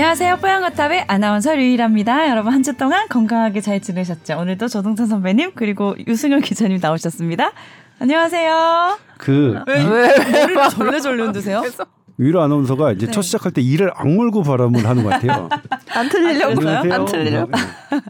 [0.00, 0.36] 안녕하세요.
[0.36, 2.28] 뽀양거탑의 아나운서 류일합니다.
[2.30, 4.38] 여러분 한 주 동안 건강하게 잘 지내셨죠?
[4.38, 7.50] 오늘도 조동찬 선배님 그리고 유승열 기자님 나오셨습니다.
[7.98, 8.96] 안녕하세요.
[9.16, 11.64] 그 왜, 머리를 절레절레 흔드세요?
[12.16, 13.12] 위로 아나운서가 이제 네.
[13.12, 15.48] 첫 시작할 때 이를 악물고 발음을 하는 것 같아요.
[15.90, 16.94] 안 틀리려고 그랬어요?
[16.94, 17.50] 안 틀리려고.
[17.50, 18.00] 네.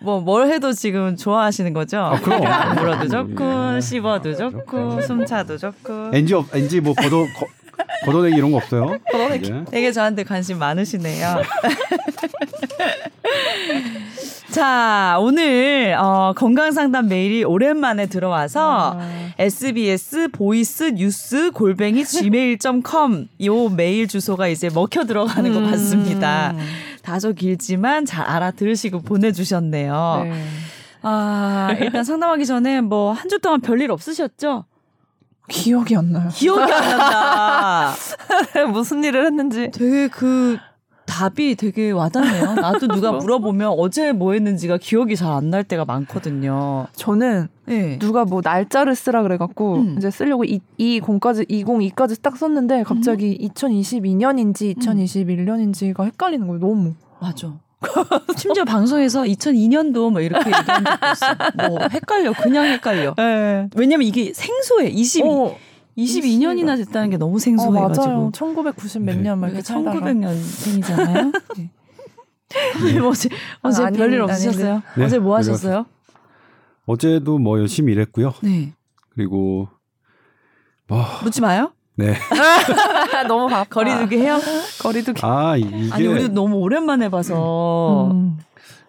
[0.00, 1.98] 뭐뭘 해도 지금 좋아하시는 거죠?
[1.98, 2.40] 아, 그럼.
[2.74, 3.80] 물어도 좋고 예.
[3.82, 7.02] 씹어도 좋고 숨차도 좋고 NG 없 NG 뭐 거,
[8.04, 8.98] 걷어내기 이런 거 없어요.
[9.50, 9.64] 네.
[9.70, 11.42] 되게 저한테 관심 많으시네요.
[14.50, 18.98] 자, 오늘 어, 건강 상담 메일이 오랜만에 들어와서
[19.38, 26.54] SBS voice news 골뱅이 gmail.com 요 메일 주소가 이제 먹혀 들어가는 것 같습니다.
[27.02, 30.20] 다소 길지만 잘 알아들으시고 보내주셨네요.
[30.24, 30.44] 네.
[31.02, 34.66] 아, 일단 상담하기 전에 뭐 한 주 동안 별일 없으셨죠?
[35.48, 36.28] 기억이 안 나요.
[36.32, 37.94] 기억이 안 난다.
[38.72, 39.70] 무슨 일을 했는지.
[39.72, 40.56] 되게 그
[41.04, 42.54] 답이 되게 와닿네요.
[42.54, 46.86] 나도 누가 물어보면 어제 뭐 했는지가 기억이 잘 안 날 때가 많거든요.
[46.94, 47.98] 저는 네.
[47.98, 49.94] 누가 뭐 날짜를 쓰라 그래갖고 음.
[49.98, 53.48] 이제 쓰려고 이, 이 공까지 2022까지 딱 썼는데 갑자기 음.
[53.48, 56.60] 2022년인지 2021년인지가 헷갈리는 거예요.
[56.60, 56.94] 너무.
[57.20, 57.52] 맞아.
[58.36, 61.68] 심지어 방송에서 2002년도 뭐 이렇게 얘기한 적도 있어.
[61.68, 62.32] 뭐 헷갈려.
[62.32, 63.14] 그냥 헷갈려.
[63.16, 63.68] 네.
[63.76, 64.88] 왜냐면 이게 생소해.
[64.88, 65.56] 22, 어,
[65.96, 68.06] 22년이나 됐다는 게 너무 어 생소해가지고.
[68.06, 68.30] 맞아요.
[68.32, 70.00] 1990 몇년막 우리가 이렇게 살다가.
[70.00, 71.42] 1900년생이잖아요.
[71.56, 71.70] 네.
[73.02, 73.28] 어제
[73.62, 74.82] 어제 아니, 별일 없으셨어요?
[74.96, 75.86] 네, 어제 뭐 별일 하셨어요?
[76.84, 78.34] 어제도 뭐 열심히 일했고요.
[78.42, 78.74] 네.
[79.10, 79.68] 그리고
[80.86, 81.72] 뭐 묻지 마요.
[81.96, 82.14] 네.
[83.28, 83.64] 너무 바빠.
[83.64, 84.38] 거리두기 해요?
[84.80, 85.20] 거리두기.
[85.24, 88.10] 아 이게 아니 우리도 너무 오랜만에 봐서.
[88.12, 88.38] 음.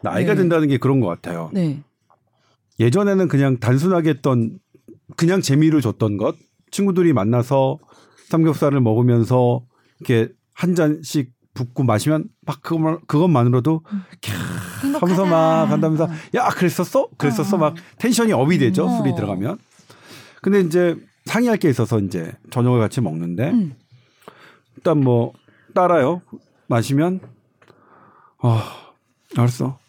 [0.02, 0.42] 나이가 네.
[0.42, 1.50] 든다는 게 그런 것 같아요.
[1.54, 1.82] 네.
[2.80, 4.60] 예전에는 그냥 단순하게 했던
[5.16, 6.36] 그냥 재미를 줬던 것
[6.72, 7.78] 친구들이 만나서
[8.30, 9.62] 삼겹살을 먹으면서
[10.00, 13.82] 이렇게 한 잔씩 붓고 마시면 막 그것만 그것만으로도
[14.22, 17.60] 캬 하면서 막 한다면서 야 그랬었어 그랬었어 어.
[17.60, 18.98] 막 텐션이 업이 되죠 음.
[18.98, 19.60] 술이 들어가면
[20.42, 20.96] 근데 이제
[21.26, 23.76] 상의할 게 있어서 이제 저녁을 같이 먹는데 음.
[24.76, 25.34] 일단 뭐
[25.74, 26.22] 따라요
[26.68, 27.20] 마시면
[28.40, 28.64] 아
[29.38, 29.80] 알았어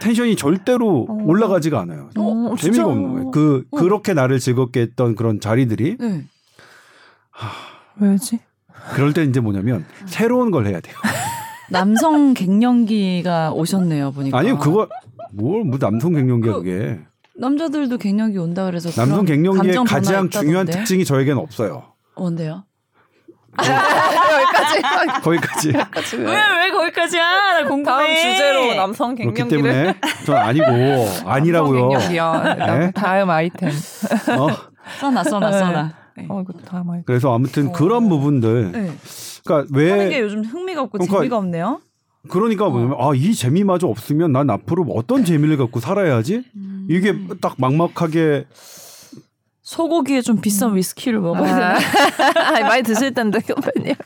[0.00, 1.18] 텐션이 절대로 어.
[1.24, 2.86] 올라가지가 않아요 어, 재미가 진짜.
[2.86, 3.76] 없는 거예요 그 어.
[3.78, 6.24] 그렇게 나를 즐겁게 했던 그런 자리들이 네.
[7.96, 8.38] 왜지?
[8.94, 10.94] 그럴 때 이제 뭐냐면 새로운 걸 해야 돼요
[11.70, 14.38] 남성 갱년기가 오셨네요 보니까.
[14.38, 14.88] 아니요 그거
[15.32, 17.00] 뭘뭐 남성 갱년기야 그- 그게
[17.38, 20.72] 남자들도 갱년기 온다 그래서 남성 갱년기의 가장 변화 중요한 있다던데.
[20.72, 22.64] 특징이 저에겐 없어요 뭔데요?
[23.58, 24.82] 여기까지.
[25.22, 25.72] 거기까지
[26.18, 26.32] 왜
[26.62, 27.22] 왜 거기까지야?
[27.62, 27.84] 나 궁금해.
[27.84, 29.72] 다음 주제로 남성 그렇기 갱년기를.
[29.72, 29.94] 때문에
[30.24, 30.66] 전 아니고
[31.28, 32.54] 아니라고요 갱년기야.
[32.78, 32.90] 네?
[32.92, 33.68] 다음 아이템.
[33.68, 34.48] 어?
[35.00, 35.58] 써놔 써놔 네.
[35.58, 35.92] 써놔.
[36.16, 36.26] 네.
[36.28, 37.04] 어, 이거 다음 아이템.
[37.04, 37.72] 그래서 아무튼 어.
[37.72, 38.92] 그런 부분들 네.
[39.44, 41.80] 그러니까 하는 게왜 요즘 흥미가 없고 그러니까 재미가 없네요.
[42.28, 46.44] 그러니까 뭐냐면 아 이 재미마저 없으면 난 앞으로 어떤 재미를 갖고 살아야지
[46.88, 48.46] 이게 딱 막막하게
[49.62, 51.84] 소고기에 좀 비싼 위스키를 먹어야 돼.
[52.40, 53.94] 아, 많이 드실 텐데 선배님.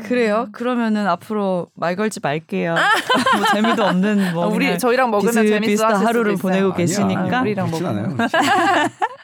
[0.00, 0.48] 그래요?
[0.52, 2.74] 그러면은 앞으로 말 걸지 말게요.
[2.74, 7.06] 뭐 재미도 없는 뭐 우리 그냥 저희랑 먹으면 재밌어 하루를 수도 보내고 있어요.
[7.08, 7.20] 계시니까.
[7.22, 8.16] 아니야, 우리랑 먹으면.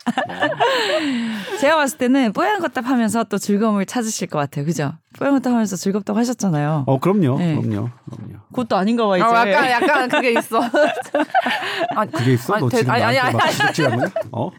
[0.07, 0.51] 않아요.
[1.61, 4.65] 제가 봤을 때는 뽀얀거탑 하면서 또 즐거움을 찾으실 것 같아요.
[4.65, 4.93] 그죠?
[5.19, 6.85] 뽀얀거탑 하면서 즐겁다고 하셨잖아요.
[6.87, 7.55] 어 그럼요 네.
[7.57, 9.25] 그럼요 그럼요 그것도 아닌가 봐 이제.
[9.25, 10.61] 아, 약간 약간 그게 있어.
[11.97, 13.53] 아, 그게 있어 너 아니, 대- 지금 아니, 아니, 아니.
[13.53, 14.11] 지적질하는 거야?
[14.33, 14.51] 어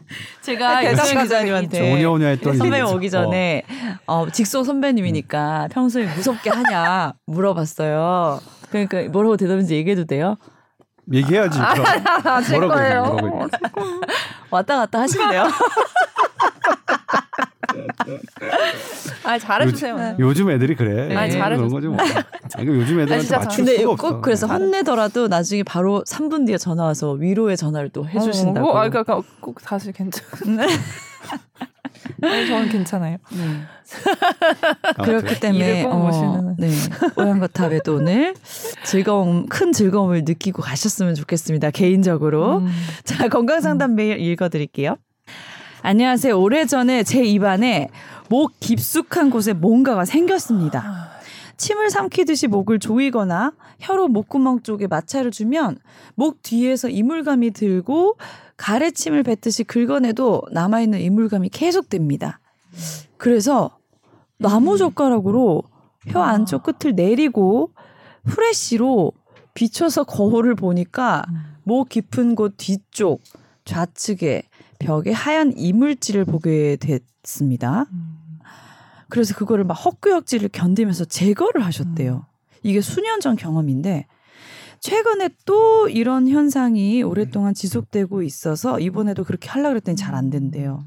[0.42, 1.16] 제가 가져야지.
[1.22, 3.10] 기자님한테 오냐 오냐 했더니 선배님 이제 오기 어.
[3.10, 3.62] 전에
[4.06, 8.40] 어, 직속 선배님이니까 평소에 무섭게 하냐 물어봤어요.
[8.70, 10.36] 그러니까 뭐라고 대답인지 얘기해도 돼요?
[11.12, 11.86] 얘기해야지 그럼
[12.24, 13.04] 아, 제 뭐라고 해 거예요.
[13.04, 13.48] 뭐라고 해
[14.50, 15.44] 왔다 갔다 하신대요.
[19.24, 20.16] 아, 잘해주세요.
[20.20, 21.08] 요 즘 애들이 그래.
[21.30, 21.68] 잘해줬어.
[21.68, 21.96] 거지 뭐.
[21.96, 24.08] 그 요즘 애들한테 진짜 맞출 근데 수가 없어.
[24.14, 28.70] 꼭 그래서 혼내더라도 나중에 바로 3분 뒤에 전화 와서 위로의 전화를 또 해주신다고.
[28.70, 30.22] 어, 아, 그러니까 꼭 다시 괜찮.
[32.22, 33.18] 아니, 저는 괜찮아요.
[33.32, 33.60] 네.
[34.96, 35.40] 아, 그렇기?
[35.40, 36.54] 때문에 어.
[36.58, 36.70] 네.
[37.16, 38.34] 오양거탑에도 오늘
[38.84, 41.70] 즐거움 큰 즐거움을 느끼고 가셨으면 좋겠습니다.
[41.70, 42.58] 개인적으로.
[42.58, 42.68] 음.
[43.04, 44.96] 자, 건강 상담 메일 읽어드릴게요.
[45.82, 46.40] 안녕하세요.
[46.40, 47.88] 오래전에 제 입안에
[48.30, 51.13] 목 깊숙한 곳에 뭔가가 생겼습니다.
[51.64, 55.78] 침을 삼키듯이 목을 조이거나 혀로 목구멍 쪽에 마찰을 주면
[56.14, 58.18] 목 뒤에서 이물감이 들고
[58.58, 62.38] 가래침을 뱉듯이 긁어내도 남아있는 이물감이 계속됩니다.
[63.16, 63.78] 그래서
[64.36, 65.62] 나무 젓가락으로
[66.08, 67.70] 혀 안쪽 끝을 내리고
[68.26, 69.12] 후레쉬로
[69.54, 71.24] 비춰서 거울을 보니까
[71.62, 73.22] 목 깊은 곳 뒤쪽
[73.64, 74.42] 좌측에
[74.80, 77.86] 벽에 하얀 이물질을 보게 됐습니다.
[79.08, 82.26] 그래서 그거를 막 헛구역질을 견디면서 제거를 하셨대요.
[82.62, 84.06] 이게 수년 전 경험인데
[84.80, 90.84] 최근에 또 이런 현상이 오랫동안 지속되고 있어서 이번에도 그렇게 하려 그랬더니 잘 안 된대요.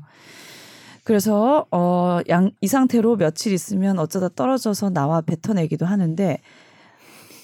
[1.03, 6.39] 그래서 어 양 이 상태로 며칠 있으면 어쩌다 떨어져서 나와 뱉어내기도 하는데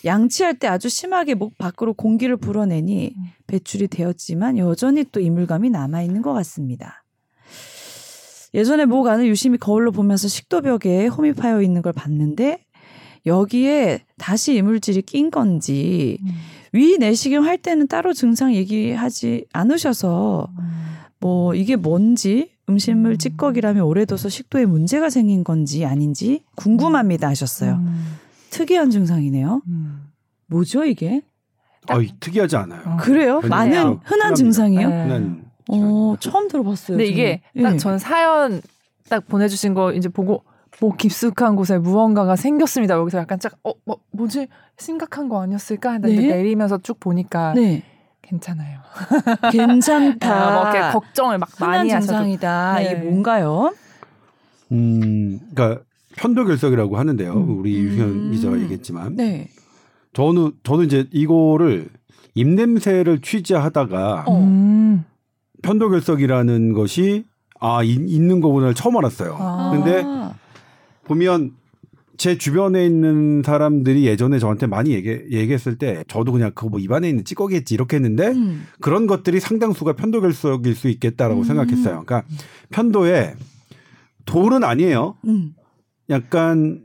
[0.05, 3.15] 양치할 때 아주 심하게 목 밖으로 공기를 불어내니
[3.47, 7.02] 배출이 되었지만 여전히 또 이물감이 남아 있는 것 같습니다.
[8.53, 12.63] 예전에 목 안을 유심히 거울로 보면서 식도벽에 홈이 파여 있는 걸 봤는데
[13.25, 16.19] 여기에 다시 이물질이 낀 건지
[16.73, 20.49] 위 내시경 할 때는 따로 증상 얘기하지 않으셔서
[21.19, 27.75] 뭐 이게 뭔지 음식물 찌꺼기라면 오래 둬서 식도에 문제가 생긴 건지 아닌지 궁금합니다 하셨어요.
[27.75, 28.17] 음.
[28.49, 29.61] 특이한 증상이네요.
[29.67, 30.03] 음.
[30.47, 31.21] 뭐죠 이게?
[31.89, 32.81] 어, 특이하지 않아요.
[32.85, 32.97] 어.
[32.97, 33.41] 그래요?
[33.41, 34.35] 많은 흔한 흔합니다.
[34.35, 34.89] 증상이에요?
[34.89, 35.42] 네.
[35.67, 36.97] 난 어, 처음 들어봤어요.
[36.97, 37.63] 근데 이게 저는.
[37.63, 37.77] 딱 예.
[37.77, 38.61] 전 사연
[39.09, 40.43] 딱 보내주신 거 이제 보고
[40.79, 42.95] 뭐 깊숙한 곳에 무언가가 생겼습니다.
[42.95, 45.99] 여기서 약간 짝 어 뭐, 뭐지 심각한 거 아니었을까?
[45.99, 46.27] 근데 네.
[46.27, 47.83] 내리면서 쭉 보니까 네.
[48.21, 48.79] 괜찮아요.
[49.51, 50.33] 괜찮다.
[50.33, 52.75] 아, 뭐 이렇게 걱정을 막 흔한 많이 증상이다.
[52.79, 52.83] 네.
[52.85, 53.73] 이게 뭔가요?
[54.71, 55.83] 음, 그러니까
[56.15, 57.33] 편도결석이라고 하는데요.
[57.33, 57.59] 음.
[57.59, 57.83] 우리 음.
[57.85, 59.49] 유현 기자가 얘기했지만 네.
[60.13, 61.89] 저는 저는 이제 이거를
[62.35, 64.39] 입냄새를 취재하다가 어.
[64.39, 65.05] 음.
[65.63, 67.25] 편도결석이라는 것이
[67.59, 69.35] 아 이- 있는 거구나 처음 알았어요.
[69.39, 69.71] 아.
[69.73, 70.33] 근데 아.
[71.05, 71.51] 보면
[72.17, 77.09] 제 주변에 있는 사람들이 예전에 저한테 많이 얘기, 얘기했을 때 저도 그냥 그거 뭐 입안에
[77.09, 78.67] 있는 찌꺼기겠지 이렇게 했는데 음.
[78.81, 81.43] 그런 것들이 상당수가 편도결석일 수 있겠다라고 음.
[81.45, 82.03] 생각했어요.
[82.05, 82.23] 그러니까
[82.69, 83.33] 편도에
[84.25, 85.15] 돌은 아니에요.
[85.25, 85.53] 음.
[86.09, 86.81] 약간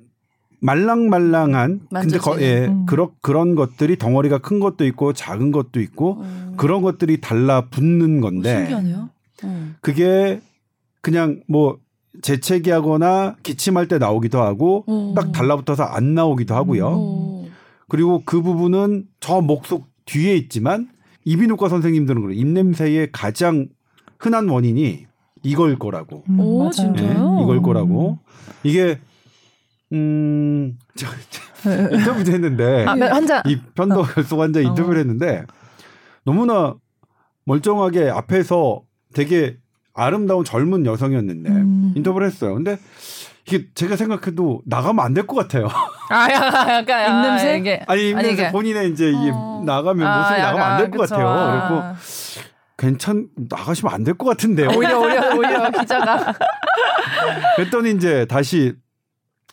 [0.60, 2.40] 말랑말랑한 근데 거, 만져지는.
[2.40, 2.86] 예, 음.
[2.86, 6.54] 그런 그런 것들이 덩어리가 큰 것도 있고 작은 것도 있고 어.
[6.56, 9.08] 그런 것들이 달라 붙는 건데 신기하네요.
[9.44, 9.68] 어.
[9.80, 10.40] 그게
[11.00, 11.78] 그냥 뭐
[12.22, 15.12] 재채기하거나 기침할 때 나오기도 하고 어.
[15.14, 16.86] 딱 달라붙어서 안 나오기도 하고요.
[16.92, 17.46] 어.
[17.88, 20.88] 그리고 그 부분은 저 목속 뒤에 있지만
[21.24, 22.38] 이비인후과 선생님들은 그래요.
[22.38, 23.68] 입냄새의 가장
[24.18, 25.06] 흔한 원인이
[25.42, 26.24] 이걸 거라고.
[26.28, 26.70] 음, 오, 맞아요.
[26.72, 27.36] 진짜요?
[27.38, 28.18] 예, 이걸 거라고.
[28.64, 28.98] 이게
[29.92, 31.06] 음, 저,
[31.62, 35.00] 저 인터뷰도 했는데 아, 환자 이 편도 결석 환자 인터뷰를 어.
[35.00, 35.44] 했는데
[36.24, 36.74] 너무나
[37.44, 38.82] 멀쩡하게 앞에서
[39.14, 39.56] 되게
[39.94, 41.92] 아름다운 젊은 여성이었는데 음.
[41.96, 42.54] 인터뷰를 했어요.
[42.54, 42.78] 근데
[43.46, 45.68] 이게 제가 생각해도 나가면 안 될 것 같아요.
[46.10, 47.48] 아 약간 약간 입냄새?
[47.48, 49.62] 아, 이게 아니 아니, 입냄새 이게- 본인의 이제 이게 어.
[49.64, 51.08] 나가면 아, 모습이 나가면 안 될 것.
[51.08, 51.28] 같아요.
[51.28, 51.68] 아.
[51.68, 51.82] 그리고
[52.76, 54.68] 괜찮 나가시면 안 될 것 같은데요.
[54.76, 56.34] 오히려 오히려 오히려 기자가
[57.56, 58.74] 그랬더니 이제 다시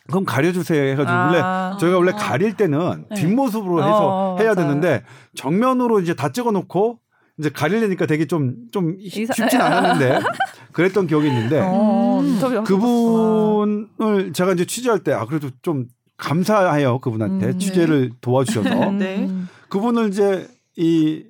[0.08, 1.76] 그럼 가려주세요 해가지고 원래 아.
[1.80, 3.16] 저희가 원래 가릴 때는 네.
[3.16, 4.68] 뒷모습으로 해서 어, 해야 맞아요.
[4.68, 5.02] 되는데
[5.34, 6.98] 정면으로 이제 다 찍어놓고
[7.38, 10.20] 이제 가리려니까 되게 좀좀 쉽진 않았는데
[10.72, 12.64] 그랬던 기억이 있는데 어, 음.
[12.64, 15.86] 그분을 제가 이제 취재할 때 아 그래도 좀
[16.16, 19.28] 감사해요 그분한테 음, 취재를 도와주셔서 네.
[19.68, 21.24] 그분을 이제 이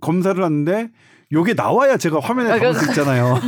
[0.00, 0.88] 검사를 하는데
[1.32, 3.38] 요게 나와야 제가 화면에 아, 담을 수 있잖아요.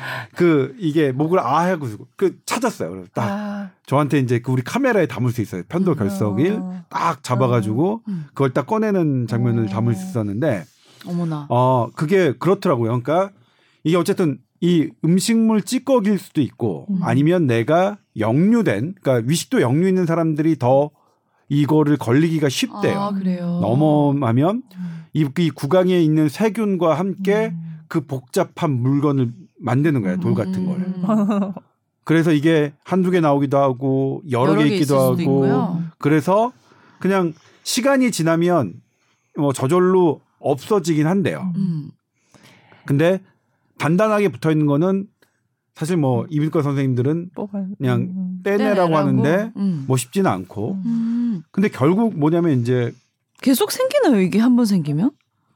[0.00, 0.36] 음.
[0.36, 1.86] 그 이게 목을 아 하고
[2.16, 2.90] 그 찾았어요.
[2.90, 5.62] 그래서 딱 아, 저한테 이제 그 우리 카메라에 담을 수 있어요.
[5.68, 6.84] 편도 결석일 어.
[6.88, 8.26] 딱 잡아가지고 음.
[8.28, 9.68] 그걸 딱 꺼내는 장면을 어.
[9.68, 10.64] 담을 수 있었는데
[11.06, 11.46] 어머나.
[11.48, 12.88] 어 그게 그렇더라고요.
[12.88, 13.30] 그러니까
[13.84, 17.00] 이게 어쨌든 이 음식물 찌꺼기일 수도 있고 음.
[17.02, 20.90] 아니면 내가 역류된 그러니까 위식도 역류 있는 사람들이 더
[21.48, 22.98] 이거를 걸리기가 쉽대요.
[22.98, 23.58] 아, 그래요.
[23.60, 25.04] 넘어가면 음.
[25.12, 27.80] 이, 이 구강에 있는 세균과 함께 음.
[27.88, 30.18] 그 복잡한 물건을 만드는 거예요.
[30.20, 30.76] 돌 같은 걸.
[30.78, 31.52] 음.
[32.04, 35.82] 그래서 이게 한두 개 나오기도 하고 여러, 개 있을 있기도 하고 있고요.
[35.98, 36.52] 그래서
[36.98, 38.74] 그냥 시간이 지나면
[39.36, 41.52] 뭐 저절로 없어지긴 한대요.
[41.56, 41.90] 음.
[42.86, 43.20] 근데
[43.78, 45.06] 단단하게 붙어 있는 거는
[45.74, 48.40] 사실 뭐 이비인후과 선생님들은 뽑아 그냥 음.
[48.42, 48.96] 떼내라고 떼내라고.
[48.96, 49.84] 하는데 음.
[49.86, 51.42] 뭐 쉽지는 않고 음.
[51.52, 52.92] 근데 결국 뭐냐면 이제
[53.40, 55.12] 계속 생기나요 이게 한 번 생기면?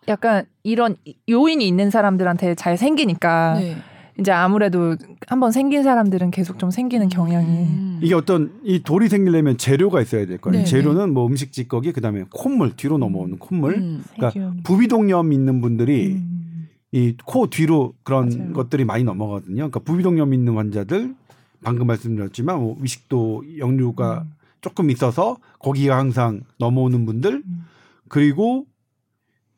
[0.09, 0.97] 약간 이런
[1.29, 3.77] 요인이 있는 사람들한테 잘 생기니까 네.
[4.19, 8.01] 이제 아무래도 한번 생긴 사람들은 계속 좀 생기는 경향이 음.
[8.03, 10.61] 이게 어떤 이 돌이 생기려면 재료가 있어야 될 거예요.
[10.61, 14.05] 네, 재료는 뭐 음식 찌꺼기 그다음에 콧물 뒤로 넘어오는 콧물 음.
[14.15, 14.63] 그러니까 세균.
[14.63, 16.69] 부비동염 있는 분들이 음.
[16.93, 18.53] 이코 뒤로 그런 맞아요.
[18.53, 19.57] 것들이 많이 넘어가거든요.
[19.57, 21.15] 그러니까 부비동염 있는 환자들
[21.65, 24.33] 방금 말씀드렸지만 뭐 위식도 역류가 음.
[24.61, 27.65] 조금 있어서 거기가 항상 넘어오는 분들 음.
[28.09, 28.67] 그리고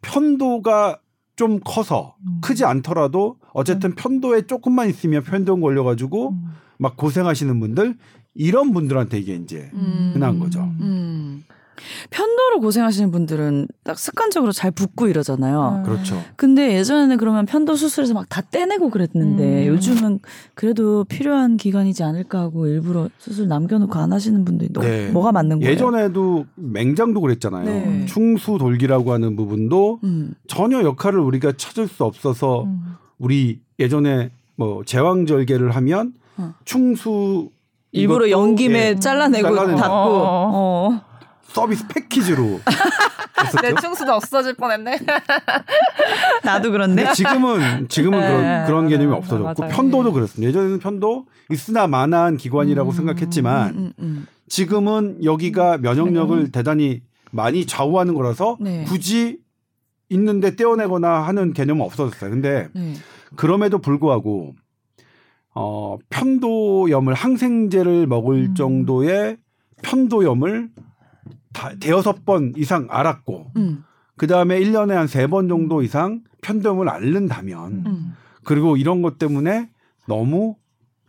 [0.01, 0.99] 편도가
[1.37, 2.41] 좀 커서 음.
[2.41, 6.45] 크지 않더라도 어쨌든 편도에 조금만 있으면 편도염 걸려가지고 음.
[6.79, 7.97] 막 고생하시는 분들
[8.35, 10.13] 이런 분들한테 이게 이제 음.
[10.15, 10.63] 흔한 거죠.
[11.77, 12.09] 음.
[12.11, 15.79] 편도로 고생하시는 분들은 딱 습관적으로 잘 붓고 이러잖아요.
[15.79, 15.83] 음.
[15.85, 16.23] 그렇죠.
[16.37, 19.75] 근데 예전에는 그러면 편도 수술해서 막 다 떼내고 그랬는데 음.
[19.75, 20.19] 요즘은
[20.55, 25.11] 그래도 필요한 기간이지 않을까 하고 일부러 수술 남겨놓고 안 하시는 분들이 너무 네.
[25.11, 25.73] 뭐가 맞는 거예요?
[25.73, 27.65] 예전에도 맹장도 그랬잖아요.
[27.65, 28.07] 네.
[28.07, 30.35] 충수 돌기라고 하는 부분도 음.
[30.49, 32.97] 전혀 역할을 우리가 찾을 수 없어서 음.
[33.19, 36.53] 우리 예전에 뭐 제왕절개를 하면 어.
[36.65, 37.49] 충수
[37.93, 39.79] 일부러 연김에 예, 잘라내고 잘라내고.
[39.79, 40.51] 닫고 어.
[40.53, 41.01] 어.
[41.57, 42.61] 서비스 패키지로
[43.63, 43.75] 내.
[43.81, 44.99] 충수도 없어질 뻔했네.
[46.45, 49.15] 나도 그런데 지금은 지금은 네, 그런, 그런 개념이.
[49.15, 49.75] 없어졌고 맞아요.
[49.75, 50.13] 편도도 예.
[50.13, 50.49] 그렇습니다.
[50.51, 52.95] 예전에는 편도 있으나 마나한 기관이라고 음.
[52.95, 54.27] 생각했지만 음, 음.
[54.49, 58.85] 지금은 여기가 면역력을 대단히 많이 좌우하는 거라서 네.
[58.85, 59.39] 굳이
[60.11, 62.31] 있는데 떼어내거나 하는 개념은 없어졌어요.
[62.31, 62.93] 근데 네.
[63.35, 64.55] 그럼에도 불구하고
[65.55, 68.55] 어, 편도염을 항생제를 먹을 음.
[68.55, 69.39] 정도의
[69.83, 70.69] 편도염을
[71.57, 73.85] 다 대여섯 번 이상 알았고 음.
[74.17, 78.13] 그 다음에 1년에 한 세 번 정도 이상 편도염을 앓는다면 음.
[78.45, 79.71] 그리고 이런 것 때문에
[80.07, 80.57] 너무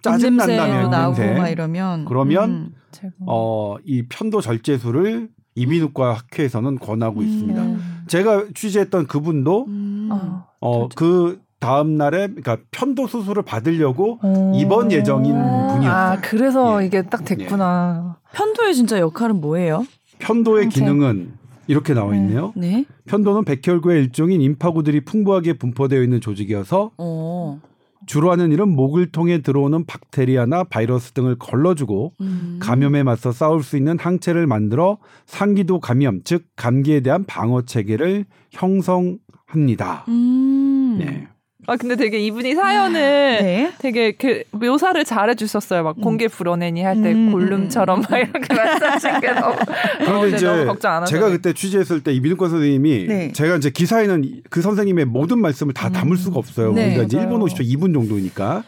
[0.02, 1.38] 짜증 짜증난다면 나고 냄새.
[1.40, 2.76] 막 이러면 그러면 음.
[2.92, 3.14] 제가.
[3.28, 7.26] 어, 이 편도 절제술을 이비인후과 학회에서는 권하고 음.
[7.28, 7.62] 있습니다.
[7.62, 8.04] 음.
[8.08, 10.10] 제가 취재했던 그분도 음.
[10.12, 14.54] 아, 어, 그 다음 날에 그러니까 편도 수술을 받으려고 오.
[14.56, 15.90] 입원 예정인 분이었어요.
[15.92, 16.86] 아, 그래서 예.
[16.86, 18.18] 이게 딱 됐구나.
[18.34, 19.84] 편도의 진짜 역할은 뭐예요?
[20.20, 20.80] 편도의 항체.
[20.80, 21.34] 기능은
[21.68, 22.18] 이렇게 나와 네.
[22.18, 22.54] 있네요.
[22.56, 22.86] 네.
[23.06, 27.62] 편도는 백혈구의 일종인 임파구들이 풍부하게 분포되어 있는 조직이어서 어.
[28.06, 32.60] 주로 하는 일은 목을 통해 들어오는 박테리아나 바이러스 등을 걸러주고 음.
[32.62, 40.06] 감염에 맞서 싸울 수 있는 항체를 만들어 상기도 감염, 즉 감기에 대한 방어 체계를 형성합니다.
[40.08, 40.98] 음.
[41.00, 41.28] 네.
[41.70, 43.74] 아, 근데 되게 이분이 사연을 네.
[43.80, 45.84] 되게 그 묘사를 잘 해 주셨어요.
[45.84, 46.02] 막 음.
[46.02, 49.56] 공개 불어내니 할때 음, 골룸처럼 막 이렇게 말씀하신 게 너무
[50.00, 51.30] 그런데 네, 이제 너무 걱정 안 하셔도 제가.
[51.30, 53.32] 그때 취재했을 때 이비인후과 선생님이 네.
[53.34, 56.72] 제가 이제 기사에는 그 선생님의 모든 말씀을 다 담을 수가 없어요.
[56.72, 56.88] 네.
[56.88, 57.30] 우리가 이제 맞아요.
[57.30, 58.64] 1분 50초, 2분 정도니까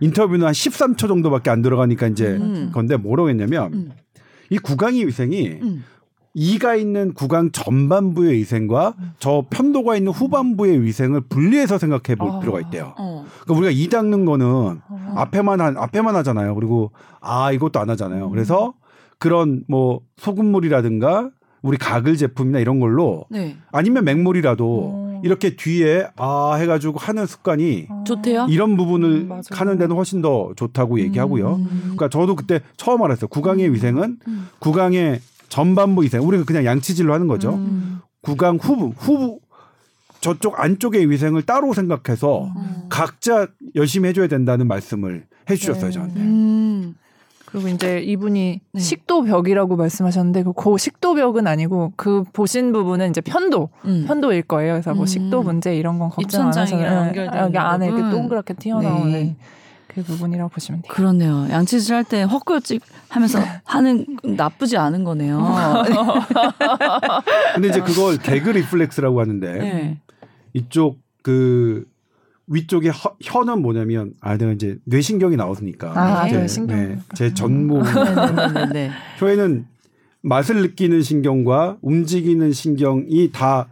[0.00, 2.70] 인터뷰는 한 13초 정도밖에 안 들어가니까 이제 음.
[2.74, 3.92] 건데 뭐라고 했냐면 음.
[4.48, 5.84] 이 구강이 위생이 음.
[6.34, 12.38] 이가 있는 구강 전반부의 위생과 저 편도가 있는 후반부의 위생을 분리해서 생각해 볼 아.
[12.38, 12.94] 필요가 있대요.
[12.98, 13.24] 어.
[13.42, 15.12] 그러니까 우리가 이 닦는 거는 어.
[15.16, 16.54] 앞에만 한 앞에만 하잖아요.
[16.54, 18.26] 그리고 아 이것도 안 하잖아요.
[18.26, 18.30] 음.
[18.30, 18.74] 그래서
[19.18, 21.30] 그런 뭐 소금물이라든가
[21.62, 23.56] 우리 가글 제품이나 이런 걸로 네.
[23.72, 25.20] 아니면 맹물이라도 어.
[25.22, 28.04] 이렇게 뒤에 아 해가지고 하는 습관이 어.
[28.06, 28.46] 좋대요?
[28.48, 29.40] 이런 부분을 음.
[29.50, 31.56] 하는 데는 훨씬 더 좋다고 얘기하고요.
[31.56, 31.80] 음.
[31.82, 33.28] 그러니까 저도 그때 처음 알았어요.
[33.28, 34.48] 구강의 위생은 음.
[34.60, 35.20] 구강의
[35.50, 36.26] 전반부 위생.
[36.26, 37.54] 우리가 그냥 양치질로 하는 거죠.
[37.54, 38.00] 음.
[38.22, 39.40] 구강 후부 후부
[40.20, 42.86] 저쪽 안쪽의 위생을 따로 생각해서 음.
[42.88, 45.90] 각자 열심히 해줘야 된다는 말씀을 해주셨어요 네.
[45.90, 46.20] 저한테.
[46.20, 46.94] 음.
[47.46, 48.80] 그리고 이제 이분이 네.
[48.80, 54.04] 식도벽이라고 말씀하셨는데 그고 식도벽은 아니고 그 보신 부분은 이제 편도 음.
[54.06, 54.74] 편도일 거예요.
[54.74, 55.06] 그래서 뭐 음.
[55.06, 56.86] 식도 문제 이런 건 걱정 안 하셔도 네.
[56.86, 58.02] 연결되는 여기 안에 이렇게.
[58.02, 59.36] 동그랗게 튀어나오는 네.
[59.92, 60.92] 그 부분이라고 보시면 돼요.
[60.92, 61.46] 그렇네요.
[61.50, 65.38] 양치질 할 때 헛구역질 하면서 하는 나쁘지 않은 거네요.
[67.54, 69.98] 근데 이제 그걸 개그 리플렉스라고 하는데 네.
[70.54, 71.84] 이쪽 그
[72.46, 76.76] 위쪽에 허- 혀는 뭐냐면 아 내가 이제 뇌신경이 나왔으니까 아, 이제, 네, 신경.
[76.76, 78.90] 네, 제 네네네.
[79.18, 79.66] 혀에는
[80.22, 83.68] 맛을 느끼는 신경과 움직이는 신경이 다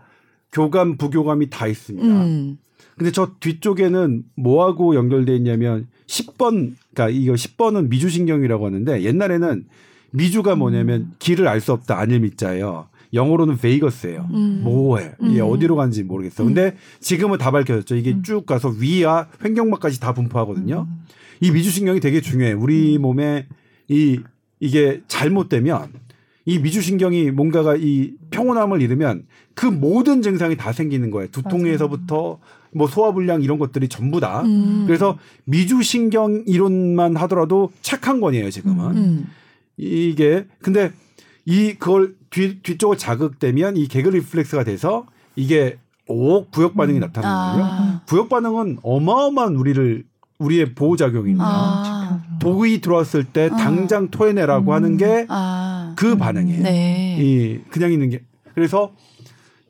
[0.52, 2.06] 교감 부교감이 다 있습니다.
[2.08, 2.58] 음.
[2.96, 9.66] 근데 저 뒤쪽에는 뭐하고 연결돼 있냐면 10번 그러니까 이거 10번은 미주신경이라고 하는데 옛날에는
[10.10, 12.88] 미주가 뭐냐면 길을 알 수 없다 안일 미자예요.
[13.14, 14.28] 영어로는 베이거스예요.
[14.32, 14.60] 음.
[14.64, 15.12] 뭐해?
[15.22, 15.46] 이게 음.
[15.50, 16.44] 어디로 가는지 모르겠어.
[16.44, 17.96] 근데 지금은 다 밝혀졌죠.
[17.96, 18.22] 이게 음.
[18.22, 20.86] 쭉 가서 위와 횡격막까지 다 분포하거든요.
[20.88, 21.04] 음.
[21.40, 22.52] 이 미주신경이 되게 중요해.
[22.52, 23.46] 우리 몸에
[23.88, 24.20] 이
[24.60, 25.88] 이게 잘못되면
[26.44, 31.28] 이 미주신경이 뭔가가 이 평온함을 잃으면 그 모든 증상이 다 생기는 거예요.
[31.30, 32.38] 두통에서부터
[32.72, 34.42] 뭐 소화불량 이런 것들이 전부 다.
[34.42, 34.84] 음.
[34.86, 38.96] 그래서 미주신경 이론만 하더라도 착한 거네요, 지금은.
[38.96, 39.26] 음.
[39.76, 40.92] 이게 근데
[41.44, 45.06] 이 그걸 뒤 뒤쪽을 자극되면 이 개그 리플렉스가 돼서
[45.36, 47.00] 이게 오 부역 반응이 음.
[47.00, 47.64] 나타나거든요.
[47.64, 48.02] 아.
[48.06, 50.04] 부역 반응은 어마어마한 우리를
[50.38, 51.44] 우리의 보호 작용입니다.
[51.44, 52.22] 아.
[52.40, 53.56] 독이 들어왔을 때 아.
[53.56, 54.74] 당장 토해내라고 음.
[54.74, 55.94] 하는 게그 아.
[55.96, 56.62] 반응이에요.
[56.62, 57.16] 네.
[57.20, 58.22] 이 그냥 있는 게
[58.54, 58.92] 그래서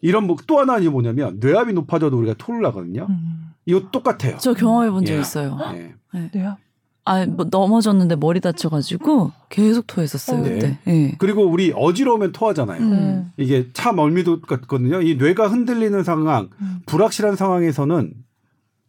[0.01, 3.07] 이런 뭐 또 하나 이 뭐냐면 뇌압이 높아져도 우리가 토를 하거든요.
[3.09, 3.51] 음.
[3.67, 4.39] 이거 똑같아요.
[4.39, 5.21] 저 경험해 본적 예.
[5.21, 5.59] 있어요.
[5.75, 6.31] 예.
[6.33, 6.57] 네요.
[7.05, 10.43] 아, 뭐 넘어졌는데 머리 다쳐가지고 계속 토했었어요, 어.
[10.43, 10.79] 그때.
[10.89, 11.15] 예.
[11.19, 12.81] 그리고 우리 어지러우면 토하잖아요.
[12.83, 13.33] 음.
[13.39, 15.01] 이게 차 멀미도 같거든요.
[15.01, 16.81] 이 뇌가 흔들리는 상황, 음.
[16.87, 18.13] 불확실한 상황에서는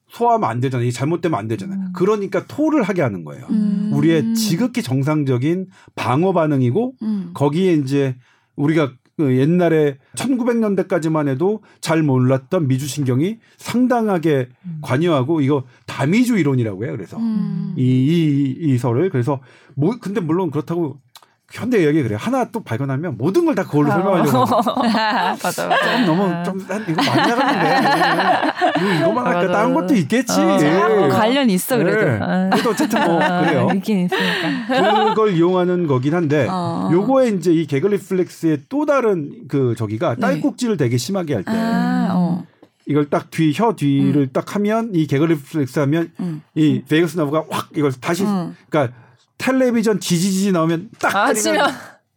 [0.09, 0.85] 소화하면 안 되잖아요.
[0.87, 1.79] 이게 잘못되면 안 되잖아요.
[1.79, 1.93] 음.
[1.93, 3.45] 그러니까 토를 하게 하는 거예요.
[3.51, 3.91] 음.
[3.93, 7.31] 우리의 지극히 정상적인 방어 반응이고 음.
[7.33, 8.15] 거기에 이제
[8.55, 14.47] 우리가 그 옛날에 1900년대까지만 해도 잘 몰랐던 미주신경이 상당하게
[14.81, 16.93] 관여하고 이거 다미주 이론이라고 해요.
[16.95, 17.73] 그래서 음.
[17.75, 19.41] 이, 이, 이 설을 그래서
[19.75, 21.01] 뭐 근데 물론 그렇다고
[21.51, 22.17] 현대 의학이 그래요.
[22.21, 24.81] 하나 또 발견하면 모든 걸 다 그걸로 설명하려고 하고.
[24.85, 25.99] 맞아 좀 맞아.
[26.05, 29.51] 너무 좀한 이거 많이 나갔는데 뭐 이거만 할까 맞아.
[29.53, 30.39] 다른 것도 있겠지.
[30.39, 31.07] 어, 예.
[31.09, 32.05] 관련 있어 그래도.
[32.05, 32.19] 네.
[32.21, 32.49] 아.
[32.51, 33.67] 그래도 어쨌든 뭐 그래요.
[33.75, 35.09] 있긴 있으니까.
[35.09, 36.89] 그걸 이용하는 거긴 한데 어.
[36.91, 40.21] 요거에 이제 이 개그 리플렉스의 또 다른 그 저기가 네.
[40.21, 42.43] 딸꾹질을 되게 심하게 할 때 아, 어.
[42.85, 46.41] 이걸 딱 뒤 혀 뒤를 딱 하면 이 gag reflex 하면 음.
[46.55, 48.55] 이 vagus nerve가 확 이걸 다시 음.
[48.69, 48.95] 그러니까
[49.39, 51.33] 텔레비전 지지지 나오면 딱 아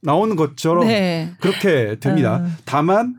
[0.02, 1.32] 나오는 것처럼 네.
[1.40, 2.38] 그렇게 됩니다.
[2.38, 2.56] 음.
[2.64, 3.14] 다만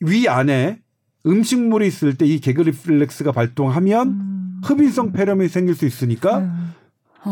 [0.00, 0.80] 위 안에
[1.26, 4.60] 음식물이 있을 때 이 gag reflex가 발동하면 음.
[4.64, 6.72] 흡인성 폐렴이 생길 수 있으니까 음.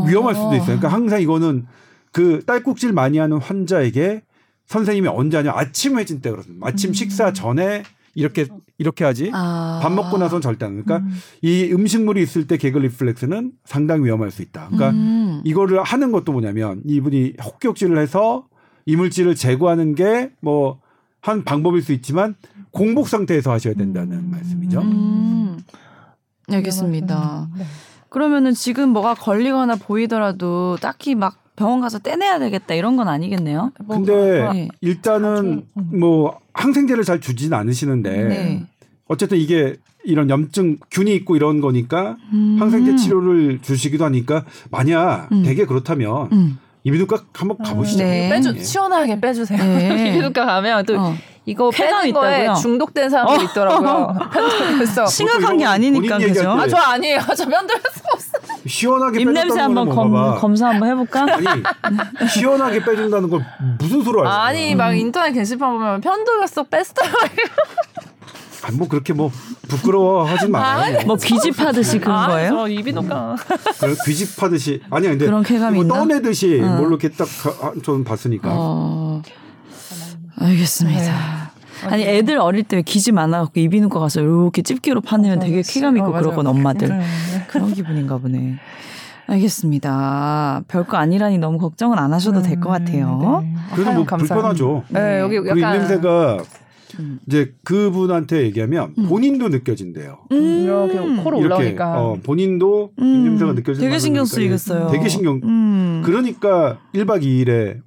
[0.06, 0.66] 위험할 수도 있어요.
[0.78, 1.66] 그러니까 항상 이거는
[2.12, 4.22] 그 딸꾹질 많이 하는 환자에게
[4.66, 6.64] 선생님이 언제 하냐 아침 회진 때 그렇습니다.
[6.66, 7.82] 아침 식사 전에
[8.14, 8.46] 이렇게
[8.78, 9.80] 이렇게 하지 아.
[9.82, 10.82] 밥 먹고 나서는 절대 안.
[10.82, 11.14] 그러니까 음.
[11.42, 14.68] 이 음식물이 있을 때 개그 리플렉스는 상당히 위험할 수 있다.
[14.70, 15.40] 그러니까 음.
[15.44, 18.46] 이거를 하는 것도 뭐냐면 이분이 혹격질을 해서
[18.86, 20.80] 이물질을 제거하는 게 뭐
[21.22, 22.34] 한 방법일 수 있지만
[22.70, 24.30] 공복 상태에서 하셔야 된다는 음.
[24.30, 24.80] 말씀이죠.
[24.80, 25.58] 음.
[26.50, 27.48] 알겠습니다.
[27.56, 27.64] 네.
[28.08, 33.72] 그러면은 지금 뭐가 걸리거나 보이더라도 딱히 막 병원 가서 떼내야 되겠다 이런 건 아니겠네요.
[33.84, 34.68] 뭐, 근데 네.
[34.80, 36.00] 일단은 음.
[36.00, 38.66] 뭐 항생제를 잘 주지는 않으시는데 네.
[39.08, 42.56] 어쨌든 이게 이런 염증 균이 있고 이런 거니까 음.
[42.58, 45.42] 항생제 치료를 주시기도 하니까 만약 음.
[45.42, 46.58] 되게 그렇다면 음.
[46.84, 48.02] 이비인후과 한번 가보시죠.
[48.04, 48.30] 네.
[48.30, 48.62] 빼주 예.
[48.62, 49.58] 시원하게 빼주세요.
[49.58, 50.08] 네.
[50.08, 51.14] 이비인후과 가면 또 어.
[51.46, 52.60] 이거 쾌감 빼는 거에 있다고요?
[52.62, 54.14] 중독된 사람도 있더라고요.
[54.32, 55.06] 편도에서.
[55.06, 56.70] 심각한 게 아니니까 본인 얘기할 그죠?
[56.72, 57.20] 때아저 아니에요.
[57.36, 58.38] 저 편도에서 없어.
[58.66, 60.40] 시원하게 입냄새 빼준다는 한번 검, 뭔가 봐.
[60.40, 61.22] 검사 한번 해볼까?
[61.32, 63.44] 아니 시원하게 빼준다는 걸
[63.78, 64.32] 무슨 소리 하세요?
[64.42, 67.10] 아니 막 인터넷 게시판 보면 편도에서 뺐어요.
[68.62, 69.32] 아니, 뭐 그렇게 뭐
[69.68, 70.98] 부끄러워하지 마요.
[71.06, 72.50] 뭐 귀집하듯이 그런 아, 거예요?
[72.50, 73.36] 저 이비인후과.
[73.80, 75.94] 그런 귀집하듯이 아니야 근데 그런 쾌감이 뭐 있나?
[75.94, 76.66] 떠내듯이 어.
[76.76, 77.26] 뭘로 이렇게 딱
[77.82, 79.22] 좀 봤으니까 어,
[80.40, 81.50] 알겠습니다.
[81.86, 86.12] 아니 애들 어릴 때 기지 많아갖고 이비인후과 가서 이렇게 집게로 파내면 되게 쾌감 있고 어.
[86.12, 87.04] 그러건 엄마들 네.
[87.48, 88.58] 그런 기분인가 보네.
[89.26, 90.62] 알겠습니다.
[90.66, 93.42] 별거 아니라니 너무 걱정은 안 하셔도 될것 같아요.
[93.44, 93.54] 네.
[93.74, 94.34] 그래도 뭐 감사합니다.
[94.34, 94.82] 불편하죠.
[94.88, 96.38] 네, 여기 그 약간 입냄새가
[96.98, 97.20] 음.
[97.26, 100.18] 이제 그분한테 얘기하면 본인도 느껴진대요.
[100.30, 102.02] 이렇게 코로 이렇게 올라오니까.
[102.02, 104.88] 어, 본인도 음, 입냄새가 느껴지는 되게 신경 쓰이겠어요.
[104.90, 105.40] 되게 신경.
[105.44, 106.02] 음.
[106.04, 107.78] 그러니까 1박 2일에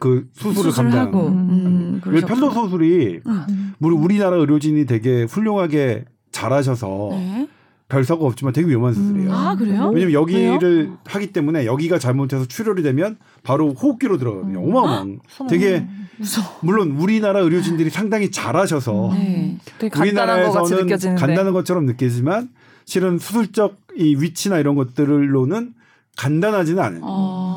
[0.00, 1.06] 그 수술을 수술을 감당.
[1.08, 2.26] 하고 음, 왜 그러셨구나.
[2.50, 3.74] 편도 수술이 음.
[3.80, 7.48] 우리 우리나라 의료진이 되게 훌륭하게 잘하셔서 네.
[7.88, 9.32] 별 사고 없지만 되게 위험한 수술이에요.
[9.32, 9.90] 아 그래요?
[9.94, 10.98] 왜냐면 여기를 왜요?
[11.06, 14.60] 하기 때문에 여기가 잘못해서 출혈이 되면 바로 호흡기로 들어가거든요.
[14.62, 15.20] 어마어마한.
[15.48, 15.86] 되게
[16.18, 16.46] 무서워.
[16.60, 19.58] 물론 우리나라 의료진들이 상당히 잘하셔서 네.
[19.78, 20.02] 간단한
[20.40, 21.20] 우리나라에서는 느껴지는데.
[21.20, 22.50] 간단한 것처럼 느끼지만
[22.84, 25.72] 실은 수술적 이 위치나 이런 것들로는
[26.16, 27.00] 간단하지는 않아요.
[27.04, 27.47] 아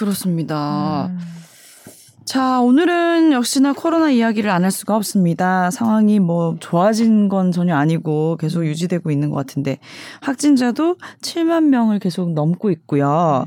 [0.00, 1.10] 그렇습니다.
[1.10, 1.18] 음.
[2.24, 5.70] 자, 오늘은 역시나 코로나 이야기를 안 할 수가 없습니다.
[5.70, 9.78] 상황이 뭐 좋아진 건 전혀 아니고 계속 유지되고 있는 것 같은데
[10.22, 13.44] 확진자도 7만 명을 계속 넘고 있고요.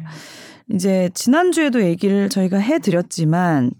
[0.71, 3.71] 이제 지난주에도 얘기를 저희가 해드렸지만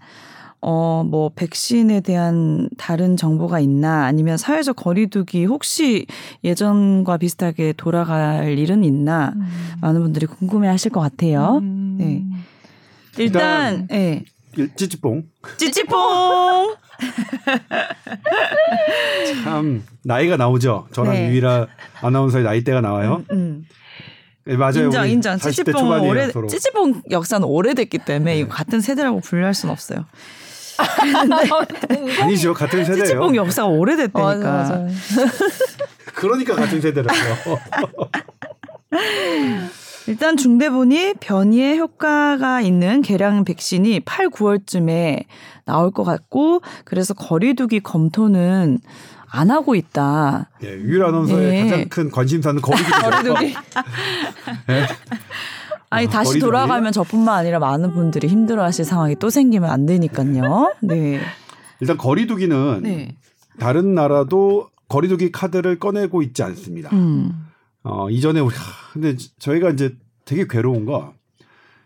[0.65, 6.05] 어, 뭐, 백신에 대한 다른 정보가 있나, 아니면 사회적 거리두기 혹시
[6.45, 9.33] 예전과 비슷하게 돌아갈 일은 있나,
[9.81, 11.57] 많은 분들이 궁금해 하실 것 같아요.
[11.62, 11.97] 음.
[11.99, 12.23] 네.
[13.17, 14.23] 일단, 예.
[14.76, 15.23] 찌찌뽕
[15.58, 16.76] 찌찌뽕!
[19.43, 20.88] 참 나이가 나오죠.
[20.91, 21.30] 저랑 네.
[21.30, 21.67] 유일한
[22.02, 23.23] 아나운서의 나이대가 나와요.
[23.32, 23.65] 음.
[24.45, 24.86] 네, 맞아요.
[24.86, 25.38] 인정, 인정.
[25.38, 26.47] 40대 찌찌뽕은 초반이에요, 오래, 서로.
[26.47, 30.06] 찌찌뽕 역사는 오래됐기 때문에 이거 같은 세대라고 분류할 수는 없어요.
[32.21, 32.54] 아니죠.
[32.54, 33.06] 같은 세대예요.
[33.06, 34.52] 찌찌뽕 역사가 오래됐다니까.
[34.52, 34.93] 맞아, 맞아.
[36.13, 37.60] 그러니까 같은 세대라고요.
[40.07, 45.23] 일단 중대본이 변이에 효과가 있는 개량 백신이 8, 9월쯤에
[45.65, 48.79] 나올 것 같고 그래서 거리두기 검토는
[49.29, 50.49] 안 하고 있다.
[50.63, 51.63] 예, 유일 아나운서의 네.
[51.63, 52.61] 가장 큰 관심사는.
[52.61, 53.55] 거리두기.
[55.89, 56.39] 아니 아, 다시 거리두기?
[56.39, 60.75] 돌아가면 저뿐만 아니라 많은 분들이 힘들어하실 상황이 또 생기면 안 되니까요.
[60.81, 61.19] 네.
[61.79, 63.15] 일단 거리두기는 네.
[63.59, 66.89] 다른 나라도 거리두기 카드를 꺼내고 있지 않습니다.
[66.93, 67.47] 음.
[67.83, 68.55] 어, 이전에 우리
[68.93, 71.13] 근데 저희가 이제 되게 괴로운 거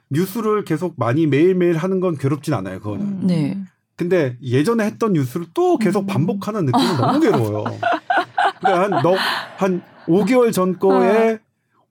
[0.10, 2.80] 뉴스를 계속 많이 매일매일 하는 건 괴롭진 않아요.
[2.80, 3.28] 그거는.
[3.28, 3.58] 네.
[3.96, 7.64] 근데 예전에 했던 뉴스를 또 계속 반복하는 느낌은 너무 괴로워요.
[8.62, 9.16] 그러니까 한, 너,
[9.58, 11.40] 한 5개월 전 거에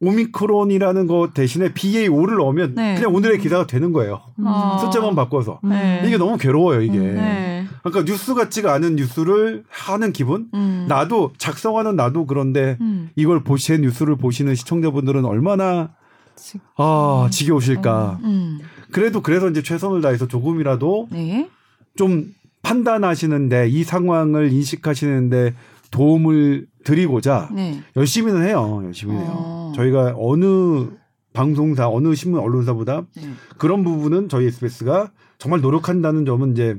[0.01, 2.95] 오미크론이라는 거 대신에 BA5를 넣으면 네.
[2.97, 4.21] 그냥 오늘의 기사가 되는 거예요.
[4.45, 4.79] 아.
[4.81, 5.61] 숫자만 바꿔서.
[5.63, 6.03] 네.
[6.07, 6.99] 이게 너무 괴로워요, 이게.
[6.99, 7.67] 네.
[7.83, 10.49] 그러니까 뉴스 같지가 않은 뉴스를 하는 기분?
[10.55, 10.87] 음.
[10.89, 13.11] 나도 작성하는 나도 그런데 음.
[13.17, 15.91] 이걸 보시는 뉴스를 보시는 시청자분들은 얼마나
[16.35, 18.19] 지- 아 지겨우실까.
[18.25, 18.59] 음.
[18.93, 21.49] 그래도 그래서 이제 최선을 다해서 조금이라도 네.
[21.97, 25.55] 좀 판단하시는데 이 상황을 인식하시는데
[25.91, 27.83] 도움을 드리고자 네.
[27.97, 28.83] 열심히는 해요.
[28.85, 29.33] 열심히는 해요.
[29.35, 29.73] 어.
[29.75, 30.89] 저희가 어느
[31.33, 33.23] 방송사, 어느 신문 언론사보다 네.
[33.59, 36.79] 그런 부분은 저희 SBS가 정말 노력한다는 점은 이제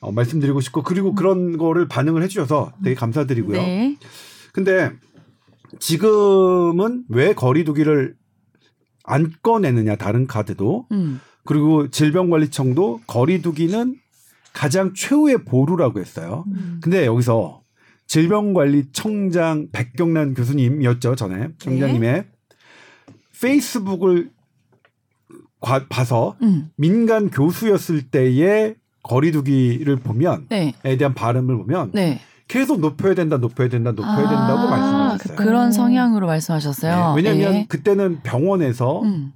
[0.00, 3.58] 어, 말씀드리고 싶고 그리고 그런 거를 반응을 해주셔서 되게 감사드리고요.
[3.58, 3.96] 네.
[4.52, 4.90] 근데
[5.78, 8.16] 지금은 왜 거리두기를
[9.04, 11.20] 안 꺼내느냐 다른 카드도 음.
[11.44, 13.96] 그리고 질병관리청도 거리두기는
[14.52, 16.44] 가장 최후의 보루라고 했어요.
[16.48, 16.80] 음.
[16.82, 17.60] 근데 여기서
[18.06, 22.24] 질병관리청장 백경란 교수님이었죠 전에 청장님의
[23.40, 24.30] 페이스북을
[25.60, 26.70] 과- 봐서 음.
[26.76, 30.74] 민간 교수였을 때의 거리두기를 보면 네.
[30.84, 32.20] 에 대한 발음을 보면 네.
[32.48, 35.36] 계속 높여야 된다, 높여야 된다, 높여야 된다고 아, 말씀하셨어요.
[35.36, 37.14] 그런 성향으로 말씀하셨어요.
[37.14, 37.66] 네, 왜냐하면 네.
[37.68, 39.32] 그때는 병원에서 음.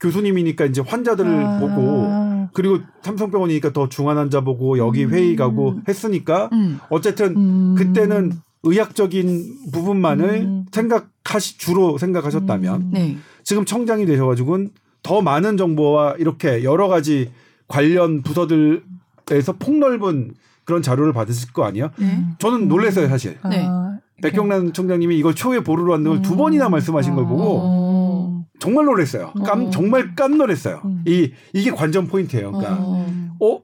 [0.00, 1.58] 교수님이니까 이제 환자들을 아.
[1.58, 5.10] 보고 그리고 삼성병원이니까 더 중환 환자 보고 여기 음.
[5.10, 6.78] 회의 가고 했으니까 음.
[6.90, 7.74] 어쨌든 음.
[7.76, 8.32] 그때는
[8.62, 10.66] 의학적인 부분만을 음.
[10.72, 12.90] 생각하시 주로 생각하셨다면 음.
[12.92, 13.16] 네.
[13.44, 14.70] 지금 청장이 되셔가지고는
[15.02, 17.30] 더 많은 정보와 이렇게 여러 가지
[17.66, 20.34] 관련 부서들에서 폭넓은
[20.64, 21.90] 그런 자료를 받으실 거 아니에요?
[21.98, 22.24] 네.
[22.38, 23.38] 저는 놀랐어요 사실.
[23.48, 23.64] 네.
[23.66, 24.30] 아, 이렇게.
[24.30, 27.87] 백경란 청장님이 이걸 초에 보루로 한는 걸두 번이나 말씀하신 걸 보고 어.
[28.58, 29.32] 정말 놀랐어요.
[29.44, 29.70] 깜 어.
[29.70, 30.82] 정말 깜놀했어요.
[30.84, 31.02] 음.
[31.06, 32.52] 이 이게 관전 포인트예요.
[32.52, 33.36] 그러니까 어.
[33.40, 33.60] 어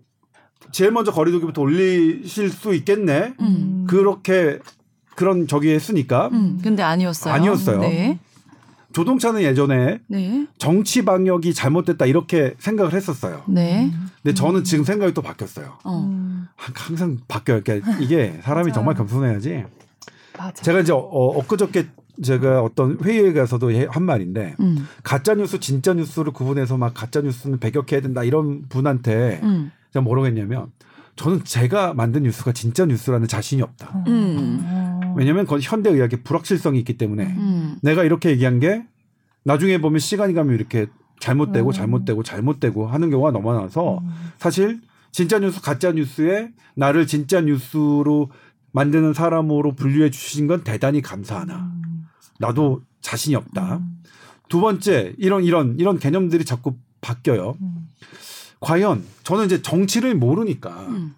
[0.73, 3.35] 제일 먼저 거리두기부터 올리실 수 있겠네.
[3.41, 3.87] 음.
[3.89, 4.59] 그렇게
[5.17, 6.61] 그런 저기 했으니까 음.
[6.63, 7.35] 근데 아니었어요.
[7.35, 7.81] 아니었어요.
[7.81, 8.19] 네.
[8.93, 10.47] 조동차는 예전에 네.
[10.57, 13.43] 정치 방역이 잘못됐다 이렇게 생각을 했었어요.
[13.49, 13.91] 네.
[14.23, 15.79] 근데 저는 지금 생각이 또 바뀌었어요.
[15.83, 16.05] 어.
[16.09, 16.47] 음.
[16.57, 17.63] 항상 바뀌어요.
[17.65, 18.73] 그러니까 이게 사람이.
[18.73, 19.65] 정말 겸손해야지.
[20.39, 20.63] 맞아.
[20.63, 21.89] 제가 이제 어, 엊그저께
[22.23, 24.87] 제가 어떤 회의에 가서도 해- 한 말인데 음.
[25.03, 29.71] 가짜 뉴스 진짜 뉴스를 구분해서 막 가짜 뉴스는 배격해야 된다 이런 분한테 음.
[29.93, 30.67] 제가 뭐라고 했냐면
[31.17, 34.05] 저는 제가 만든 뉴스가 진짜 뉴스라는 자신이 없다.
[34.09, 34.61] 음.
[34.65, 35.15] 어.
[35.17, 37.77] 왜냐하면 그건 현대 의학의 불확실성이 있기 때문에 음.
[37.83, 38.85] 내가 이렇게 얘기한 게
[39.45, 40.87] 나중에 보면 시간이 가면 이렇게
[41.21, 41.73] 잘못되고 음.
[41.73, 44.09] 잘못되고 잘못되고 하는 경우가 너무 많아서 음.
[44.39, 44.81] 사실
[45.13, 48.31] 진짜 뉴스 가짜 뉴스에 나를 진짜 뉴스로
[48.73, 51.83] 만드는 사람으로 분류해 주신 건 대단히 감사하나 음.
[52.45, 53.77] 나도 자신이 없다.
[53.77, 54.03] 음.
[54.49, 57.57] 두 번째 이런 이런 이런 개념들이 자꾸 바뀌어요.
[57.61, 57.89] 음.
[58.61, 61.15] 과연 저는 이제 정치를 모르니까 음.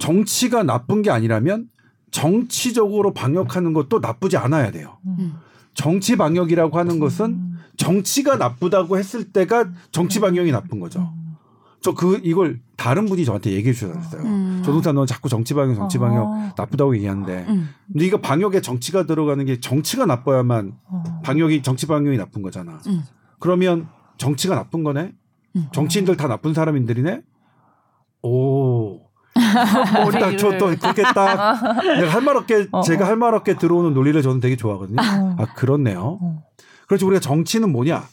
[0.00, 1.68] 정치가 나쁜 게 아니라면
[2.10, 4.98] 정치적으로 방역하는 것도 나쁘지 않아야 돼요.
[5.06, 5.34] 음.
[5.74, 7.58] 정치 방역이라고 하는 것은 음.
[7.76, 11.12] 정치가 나쁘다고 했을 때가 정치 방역이 나쁜 거죠.
[11.84, 14.22] 저 그 이걸 다른 분이 저한테 얘기해 주셨어요.
[14.22, 14.62] 음.
[14.64, 16.52] 조동사 너 자꾸 정치 방역 정치 방역 어.
[16.56, 17.68] 나쁘다고 얘기하는데 음.
[17.92, 21.02] 근데 이거 방역에 정치가 들어가는 게 정치가 나빠야만 어.
[21.22, 22.80] 방역이 정치 방역이 나쁜 거잖아.
[22.86, 23.02] 음.
[23.38, 25.12] 그러면 정치가 나쁜 거네?
[25.56, 25.66] 음.
[25.72, 27.20] 정치인들 다 나쁜 사람인들이네?
[28.22, 29.00] 오.
[29.34, 31.60] 머리를- 딱저또 그렇게 딱
[32.00, 33.08] 내가 할 말 없게 어, 제가 어.
[33.08, 35.00] 할말 없게 들어오는 논리를 저는 되게 좋아하거든요.
[35.02, 35.36] 어.
[35.38, 36.18] 아 그렇네요.
[36.22, 36.42] 어.
[36.86, 37.06] 그렇죠.
[37.06, 38.04] 우리가 정치는 뭐냐?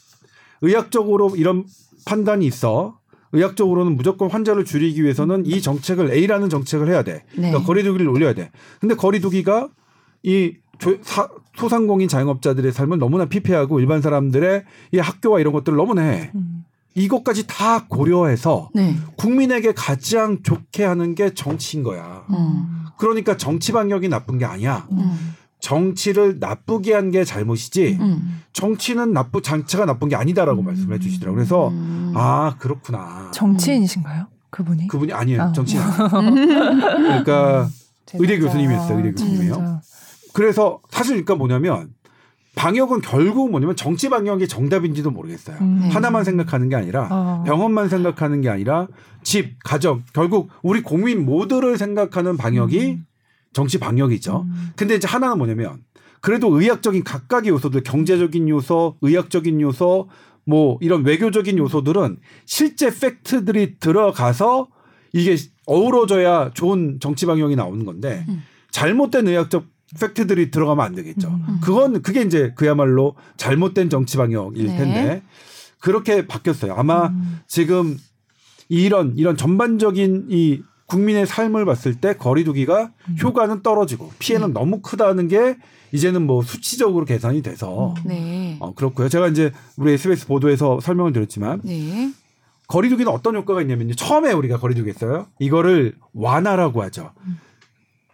[0.60, 1.64] 의학적으로 이런
[2.04, 2.98] 판단이 있어.
[3.32, 7.24] 의학적으로는 무조건 환자를 줄이기 위해서는 이 정책을 A라는 정책을 해야 돼.
[7.34, 7.48] 네.
[7.48, 8.50] 그러니까 거리두기를 올려야 돼.
[8.80, 9.68] 근데 거리두기가
[10.22, 16.02] 이 조- 사- 소상공인 자영업자들의 삶을 너무나 피폐하고 일반 사람들의 이 학교와 이런 것들을 너무나
[16.02, 16.30] 해.
[16.34, 16.64] 음.
[16.94, 18.94] 이것까지 다 고려해서 네.
[19.16, 22.24] 국민에게 가장 좋게 하는 게 정치인 거야.
[22.30, 22.84] 음.
[22.98, 24.86] 그러니까 정치 방역이 나쁜 게 아니야.
[24.92, 25.34] 음.
[25.62, 27.98] 정치를 나쁘게 한 게 잘못이지.
[28.00, 28.42] 음.
[28.52, 30.66] 정치는 나쁘 장치가 나쁜 게 아니다라고 음.
[30.66, 31.36] 말씀해 주시더라고요.
[31.36, 32.12] 그래서 음.
[32.16, 33.30] 아 그렇구나.
[33.32, 34.26] 정치인이신가요?
[34.50, 34.88] 그분이?
[34.88, 35.42] 그분이 아니에요.
[35.42, 35.52] 아.
[35.52, 35.80] 정치인.
[36.42, 37.68] 그러니까
[38.14, 39.54] 의대 교수님이었어요, 의대 교수님이요.
[39.54, 39.80] 진짜.
[40.32, 41.88] 그래서 사실 그러니까 뭐냐면
[42.54, 45.56] 방역은 결국 뭐냐면 정치 방역이 정답인지도 모르겠어요.
[45.60, 45.78] 음.
[45.82, 45.88] 네.
[45.90, 47.44] 하나만 생각하는 게 아니라 어.
[47.46, 48.88] 병원만 생각하는 게 아니라
[49.22, 53.06] 집, 가정 결국 우리 국민 모두를 생각하는 방역이 음.
[53.52, 54.42] 정치 방역이죠.
[54.46, 54.70] 음.
[54.76, 55.82] 근데 이제 하나는 뭐냐면
[56.20, 60.08] 그래도 의학적인 각각의 요소들 경제적인 요소, 의학적인 요소,
[60.44, 64.68] 뭐 이런 외교적인 요소들은 실제 팩트들이 들어가서
[65.12, 65.36] 이게
[65.66, 68.42] 어우러져야 좋은 정치 방역이 나오는 건데 음.
[68.70, 69.66] 잘못된 의학적
[70.00, 71.28] 팩트들이 들어가면 안 되겠죠.
[71.28, 71.58] 음.
[71.62, 74.76] 그건 그게 이제 그야말로 잘못된 정치 방역일 네.
[74.76, 75.22] 텐데
[75.78, 76.74] 그렇게 바뀌었어요.
[76.74, 77.40] 아마 음.
[77.46, 77.98] 지금
[78.68, 82.92] 이런 이런 전반적인 이 국민의 삶을 봤을 때 거리두기가
[83.22, 85.56] 효과는 떨어지고 피해는 너무 크다는 게
[85.92, 88.56] 이제는 뭐 수치적으로 계산이 돼서 네.
[88.60, 89.08] 어, 그렇고요.
[89.08, 92.12] 제가 이제 우리 SBS 보도에서 설명을 드렸지만 네.
[92.68, 93.94] 거리두기는 어떤 효과가 있냐면요.
[93.94, 95.26] 처음에 우리가 거리두기 했어요.
[95.38, 97.12] 이거를 완화라고 하죠.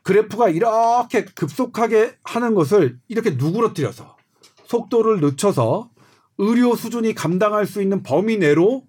[0.03, 4.17] 그래프가 이렇게 급속하게 하는 것을 이렇게 누그러뜨려서
[4.65, 5.91] 속도를 늦춰서
[6.39, 8.85] 의료 수준이 감당할 수 있는 범위 내로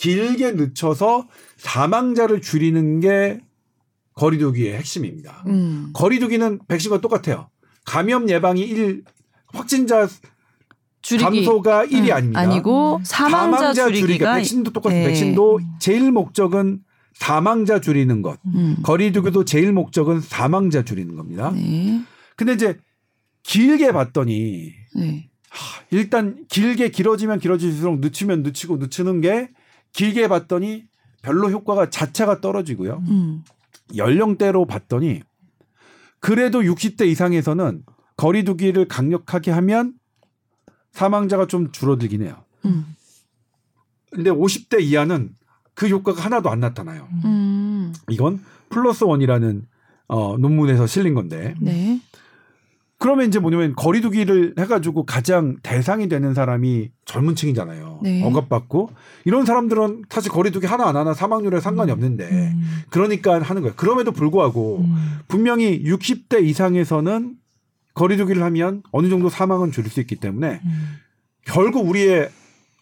[0.00, 3.38] 길게 늦춰서 사망자를 줄이는 게
[4.14, 5.44] 거리두기의 핵심입니다.
[5.46, 5.90] 음.
[5.92, 7.50] 거리두기는 백신과 똑같아요.
[7.84, 9.04] 감염 예방이 1,
[9.52, 10.08] 확진자
[11.02, 12.40] 줄이기 감소가 1이 음, 아닙니다.
[12.40, 15.00] 아니고 사망자, 줄이기가 백신도 똑같아요.
[15.00, 15.06] 네.
[15.08, 16.80] 백신도 제일 목적은
[17.12, 18.38] 사망자 줄이는 것.
[18.46, 18.76] 음.
[18.82, 21.50] 거리두기도 제일 목적은 사망자 줄이는 겁니다.
[21.54, 22.00] 네.
[22.36, 22.78] 근데 이제
[23.42, 25.28] 길게 봤더니 네.
[25.50, 29.50] 하, 일단 길게 길어지면 길어질수록 늦추면 늦추고 늦추는 게
[29.92, 30.84] 길게 봤더니
[31.22, 33.02] 별로 효과가 자체가 떨어지고요.
[33.08, 33.44] 음.
[33.96, 35.22] 연령대로 봤더니
[36.20, 37.82] 그래도 60대 이상에서는
[38.16, 39.94] 거리두기를 강력하게 하면
[40.92, 42.44] 사망자가 좀 줄어들긴 해요.
[42.64, 42.94] 음.
[44.10, 45.34] 근데 50대 이하는
[45.74, 47.08] 그 효과가 하나도 안 나타나요.
[47.24, 47.94] 음.
[48.10, 49.66] 이건 플러스 원이라는
[50.08, 52.00] 어, 논문에서 실린 건데 네.
[53.00, 58.00] 그러면 이제 뭐냐면 거리두기를 해가지고 가장 대상이 되는 사람이 젊은 층이잖아요.
[58.02, 58.22] 네.
[58.22, 58.90] 억압받고
[59.24, 62.82] 이런 사람들은 사실 거리두기 하나 안 하나 사망률에 상관이 없는데 음.
[62.90, 63.74] 그러니까 하는 거예요.
[63.76, 65.18] 그럼에도 불구하고 음.
[65.28, 67.36] 분명히 60대 이상에서는
[67.94, 70.96] 거리두기를 하면 어느 정도 사망은 줄일 수 있기 때문에 음.
[71.46, 72.28] 결국 우리의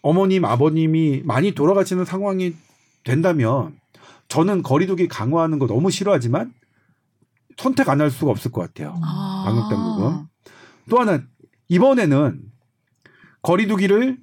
[0.01, 2.55] 어머님 아버님이 많이 돌아가시는 상황이
[3.05, 3.73] 된다면
[4.27, 6.51] 저는 거리두기 강화하는 거 너무 싫어하지만
[7.57, 8.99] 선택 안 할 수가 없을 것 같아요.
[9.03, 9.28] 아.
[9.45, 10.25] 방역 당국은.
[10.89, 11.21] 또 하나
[11.67, 12.41] 이번에는
[13.41, 14.17] 거리두기를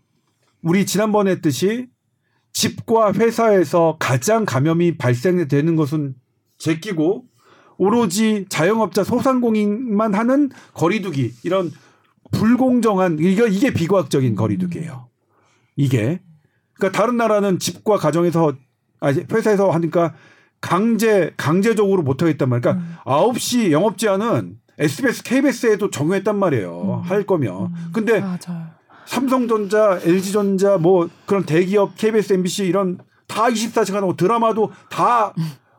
[0.63, 1.89] 우리 지난번에 했듯이
[2.53, 6.15] 집과 회사에서 가장 감염이 발생되는 것은
[6.59, 7.25] 제끼고
[7.79, 11.71] 오로지 자영업자 소상공인만 하는 거리두기 이런
[12.33, 15.09] 불공정한 이게 이게 비과학적인 거리두기예요.
[15.77, 16.23] 이게
[16.73, 18.55] 그러니까 다른 나라는 집과 가정에서
[19.01, 20.15] 아 회사에서 하니까
[20.61, 22.61] 강제 강제적으로 못 하겠단 말이야.
[22.61, 27.03] 그러니까 9시 영업 제한은 SBS, KBS에도 적용했단 말이에요.
[27.05, 27.11] 음.
[27.11, 27.73] 할 거면.
[27.93, 28.67] 근데 맞아요.
[29.07, 35.33] 삼성전자, LG전자 뭐 그런 대기업 KBS, MBC 이런 다 24시간 하고 드라마도 다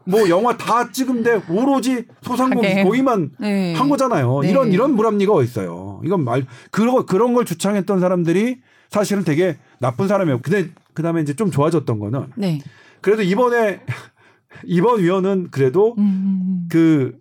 [0.07, 2.86] 뭐 영화 다 찍은데 오로지 소상공인.
[2.86, 3.73] 거기만 네.
[3.75, 4.39] 한 거잖아요.
[4.41, 4.49] 네.
[4.49, 6.01] 이런 이런 불합리가 어디 있어요.
[6.05, 10.39] 이건 말 그런 그런 걸 주창했던 사람들이 사실은 되게 나쁜 사람이에요.
[10.41, 12.60] 근데 그다음에 이제 좀 좋아졌던 거는 네.
[13.01, 13.81] 그래도 이번에
[14.63, 16.67] 이번 위원은 그래도 음.
[16.71, 17.17] 그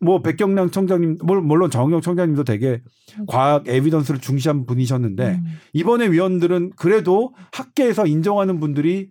[0.00, 2.82] 뭐 백경량 청장님 물- 물론 정영 청장님도 되게
[3.26, 5.44] 과학 에비던스를 중시한 분이셨는데 음.
[5.72, 9.10] 이번에 위원들은 그래도 학계에서 인정하는 분들이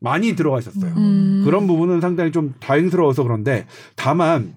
[0.00, 0.92] 많이 들어가셨어요.
[0.96, 1.42] 음.
[1.44, 4.54] 그런 부분은 상당히 좀 다행스러워서 그런데 다만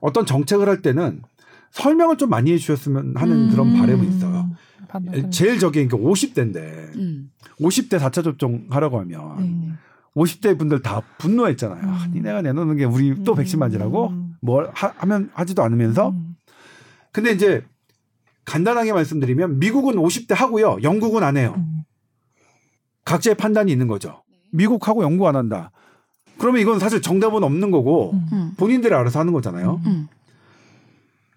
[0.00, 1.22] 어떤 정책을 할 때는
[1.70, 3.50] 설명을 좀 많이 해주셨으면 하는 음.
[3.50, 4.50] 그런 바람은 있어요.
[4.88, 5.30] 반대로.
[5.30, 6.56] 제일 저기 그러니까 50대인데
[6.96, 7.30] 음.
[7.60, 9.72] 50대 4차 접종 하라고 하면 네, 네.
[10.14, 11.82] 50대 분들 다 분노했잖아요.
[11.90, 12.12] 아, 음.
[12.14, 13.36] 니네가 내놓는 게 우리 또 음.
[13.36, 14.23] 백신 맞으라고 음.
[14.44, 16.36] 뭘 하, 면 하지도 않으면서 음.
[17.12, 17.64] 근데 이제
[18.44, 20.78] 간단하게 말씀드리면 미국은 50대 하고요.
[20.82, 21.54] 영국은 안 해요.
[21.56, 21.82] 음.
[23.06, 24.22] 각자의 판단이 있는 거죠.
[24.52, 25.70] 미국하고 영국 안 한다.
[26.36, 28.28] 그러면 이건 사실 정답은 없는 거고 음.
[28.32, 28.52] 음.
[28.58, 29.80] 본인들이 알아서 하는 거잖아요.
[29.86, 30.08] 음.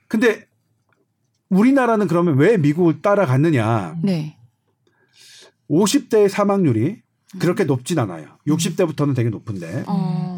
[0.09, 0.45] 근데
[1.49, 3.99] 우리나라는 그러면 왜 미국을 따라갔느냐?
[4.03, 4.37] 네.
[5.69, 7.01] 50대의 사망률이
[7.39, 8.27] 그렇게 높진 않아요.
[8.47, 9.85] 60대부터는 되게 높은데.
[9.87, 10.36] 어.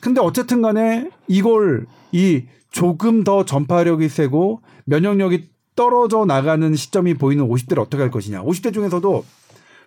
[0.00, 7.78] 근데 어쨌든 간에 이걸 이 조금 더 전파력이 세고 면역력이 떨어져 나가는 시점이 보이는 50대를
[7.78, 8.42] 어떻게 할 것이냐.
[8.42, 9.24] 50대 중에서도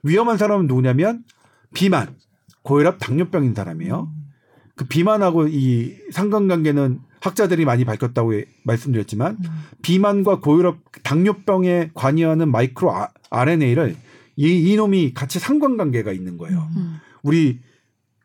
[0.04, 1.24] 위험한 사람은 누구냐면
[1.74, 2.16] 비만,
[2.64, 4.10] 고혈압, 당뇨병인 사람이에요.
[4.76, 8.32] 그 비만하고 이 상관관계는 학자들이 많이 밝혔다고
[8.64, 9.50] 말씀드렸지만 음.
[9.82, 13.96] 비만과 고혈압, 당뇨병에 관여하는 마이크로 아- RNA를
[14.38, 16.68] 이, 이놈이 같이 상관관계가 있는 거예요.
[16.76, 16.98] 음.
[17.22, 17.60] 우리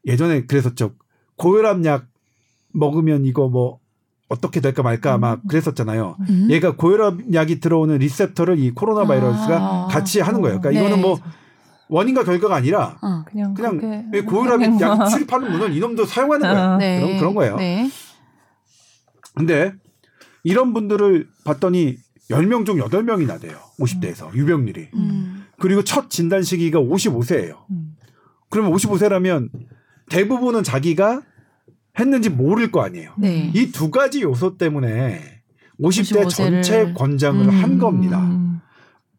[0.07, 0.95] 예전에 그랬었죠.
[1.37, 2.07] 고혈압 약
[2.73, 3.79] 먹으면 이거 뭐
[4.29, 6.17] 어떻게 될까 말까 막 그랬었잖아요.
[6.29, 6.49] 음.
[6.51, 9.87] 얘가 고혈압 약이 들어오는 리셉터를 이 코로나 바이러스가 아.
[9.89, 10.61] 같이 하는 거예요.
[10.61, 10.87] 그러니까 네.
[10.87, 11.19] 이거는 뭐
[11.89, 13.25] 원인과 결과가 아니라 어.
[13.27, 15.07] 그냥 그냥 고혈압 약 뭐.
[15.07, 16.69] 출입하는 분은 이놈도 사용하는 거예요.
[16.69, 16.77] 어.
[16.77, 17.01] 네.
[17.01, 17.57] 그런 그런 거예요.
[17.57, 17.89] 네.
[19.35, 19.73] 근데
[20.43, 21.97] 이런 분들을 봤더니
[22.31, 23.59] 10명 중 8명이나 돼요.
[23.79, 24.89] 50대에서 유병률이.
[24.95, 25.45] 음.
[25.59, 27.59] 그리고 첫 진단 시기가 55세예요.
[27.71, 27.97] 음.
[28.51, 29.49] 그러면 55세라면
[30.11, 31.23] 대부분은 자기가
[31.99, 33.13] 했는지 모를 거 아니에요.
[33.19, 33.51] 네.
[33.55, 35.41] 이 두 가지 요소 때문에
[35.81, 37.79] 50대 55세를 전체 권장을 한 음.
[37.79, 38.21] 겁니다.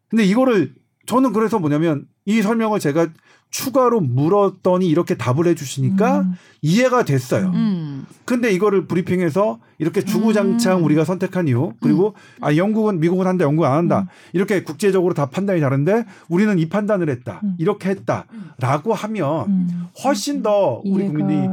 [0.10, 0.74] 근데 이거를
[1.06, 3.08] 저는 그래서 뭐냐면 이 설명을 제가
[3.50, 6.34] 추가로 물었더니 이렇게 답을 해주시니까 음.
[6.62, 7.48] 이해가 됐어요.
[7.48, 8.06] 음.
[8.26, 10.84] 근데 이거를 브리핑에서 이렇게 주구장창 음.
[10.84, 14.08] 우리가 선택한 이유 그리고 아 영국은 미국은 한다 영국은 안 한다 음.
[14.34, 17.56] 이렇게 국제적으로 다 판단이 다른데 우리는 이 판단을 했다 음.
[17.58, 19.88] 이렇게 했다라고 하면 음.
[20.04, 21.48] 훨씬 더 우리 이해가- 국민이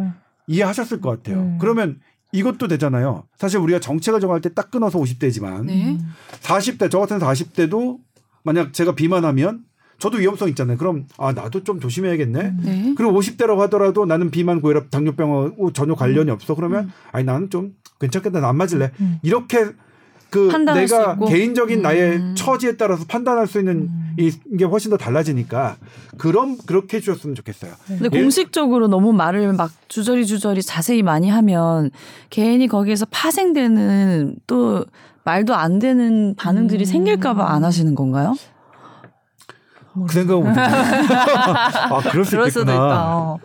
[0.47, 1.43] 이해하셨을 것 같아요.
[1.43, 1.59] 네.
[1.61, 2.01] 그러면
[2.33, 3.25] 이것도 되잖아요.
[3.39, 5.97] 사실 우리가 정책을 정할 때 딱 끊어서 50대지만 네.
[6.43, 7.99] 40대 저 같은 40대도
[8.43, 9.61] 만약 제가 비만하면
[9.99, 10.77] 저도 위험성 있잖아요.
[10.77, 12.41] 그럼 아 나도 좀 조심해야겠네.
[12.41, 12.61] 음.
[12.65, 12.95] 네.
[12.97, 16.55] 그리고 50대라고 하더라도 나는 비만 고혈압 당뇨병하고 전혀 관련이 없어.
[16.55, 18.41] 그러면 아니 나는 좀 괜찮겠다.
[18.41, 18.91] 나 안 맞을래.
[19.01, 19.19] 음.
[19.23, 19.67] 이렇게
[20.31, 21.17] 그 판단할 수 내가.
[21.29, 22.35] 개인적인 나의 음.
[22.37, 24.15] 처지에 따라서 판단할 수 있는 음.
[24.19, 25.77] 이- 이게 훨씬 더 달라지니까
[26.19, 27.73] 그럼 그렇게 해주셨으면 좋겠어요.
[27.87, 28.21] 근데 예.
[28.21, 31.91] 공식적으로 너무 말을 막 주저리 주저리 자세히 많이 하면
[32.31, 34.85] 개인이 거기에서 파생되는 또
[35.25, 36.85] 말도 안 되는 반응들이 음.
[36.85, 38.35] 생길까봐 안 하시는 건가요?
[40.07, 40.47] 그 생각은.
[40.59, 42.73] 아 그럴 수 그럴 수도.
[42.73, 43.17] 있다.
[43.17, 43.39] 어.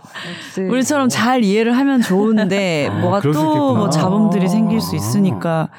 [0.57, 3.75] 우리처럼 잘 이해를 하면 좋은데 아, 뭐가 또.
[3.75, 4.95] 뭐 잡음들이 생길 수 아.
[4.95, 5.69] 있으니까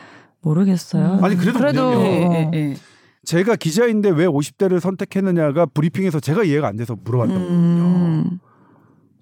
[0.43, 1.19] 모르겠어요.
[1.23, 2.77] 아니 그래도 그래도- 예, 예, 예.
[3.25, 7.59] 제가 기자인데 왜 50대를 선택했느냐가 브리핑에서 제가 이해가 안 돼서 물어봤던 거거든요.
[7.83, 8.39] 음,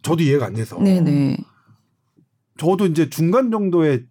[0.02, 0.78] 저도 이해가 안 돼서.
[0.78, 1.36] 네네.
[2.58, 4.04] 저도 이제 중간 정도의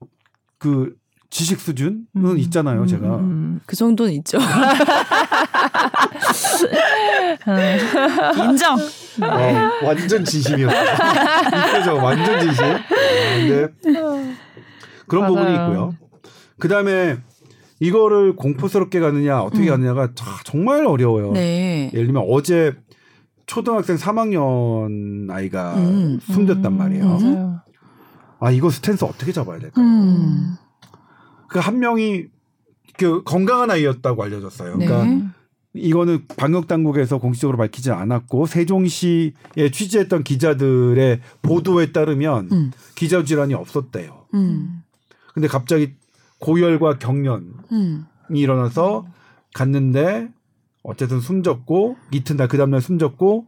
[0.58, 0.94] 그
[1.30, 2.38] 지식 수준은 음.
[2.38, 3.18] 있잖아요, 음, 제가.
[3.18, 3.60] 음.
[3.66, 4.38] 그 정도는 있죠.
[8.38, 8.76] 인정.
[9.22, 11.96] 어, 완전 진심이었어요.
[12.02, 12.64] 완전 진심.
[12.66, 12.80] 아,
[13.36, 13.68] 근데
[15.08, 15.36] 그런 맞아요.
[15.36, 15.94] 부분이 있고요.
[16.60, 17.18] 그 다음에
[17.80, 19.70] 이거를 공포스럽게 가느냐 어떻게 음.
[19.70, 21.32] 가느냐가 자, 정말 어려워요.
[21.34, 21.92] 네.
[21.94, 22.76] 예를 들면 어제
[23.46, 26.20] 초등학생 3학년 아이가 음.
[26.22, 27.04] 숨졌단 말이에요.
[27.04, 27.10] 음.
[27.10, 27.62] 맞아요.
[28.40, 29.86] 아 이거 스탠스 어떻게 잡아야 될까요?
[31.48, 31.50] 음.
[31.50, 32.26] 그한 명이
[32.98, 34.74] 그 건강한 아이였다고 알려졌어요.
[34.74, 35.24] 그러니까 네.
[35.74, 39.32] 이거는 방역 당국에서 공식적으로 밝히지 않았고 세종시에
[39.72, 42.72] 취재했던 기자들의 보도에 따르면 음.
[42.96, 44.26] 기자 질환이 없었대요.
[44.34, 44.82] 음.
[45.34, 45.94] 근데 갑자기
[46.40, 48.06] 고열과 경련이 음.
[48.32, 49.06] 일어나서
[49.54, 50.30] 갔는데
[50.84, 53.46] 어쨌든 숨졌고 이튿날 그 다음날 숨졌고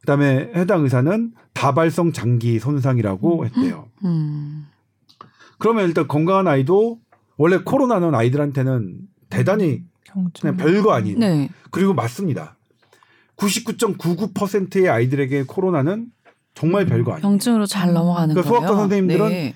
[0.00, 3.86] 그다음에 해당 의사는 다발성 장기 손상이라고 했대요.
[4.04, 4.66] 음.
[5.58, 6.98] 그러면 일단 건강한 아이도
[7.40, 8.98] 원래 코로나는 아이들한테는
[9.30, 9.82] 대단히.
[10.38, 11.48] 그냥 별거 아닌 네.
[11.70, 12.58] 그리고 맞습니다.
[13.36, 16.08] 99.99%의 아이들에게 코로나는
[16.52, 17.22] 정말 별거 아니에요.
[17.22, 18.60] 병증으로 잘 넘어가는 그러니까 거예요.
[18.60, 19.54] 수학과 선생님들은 네.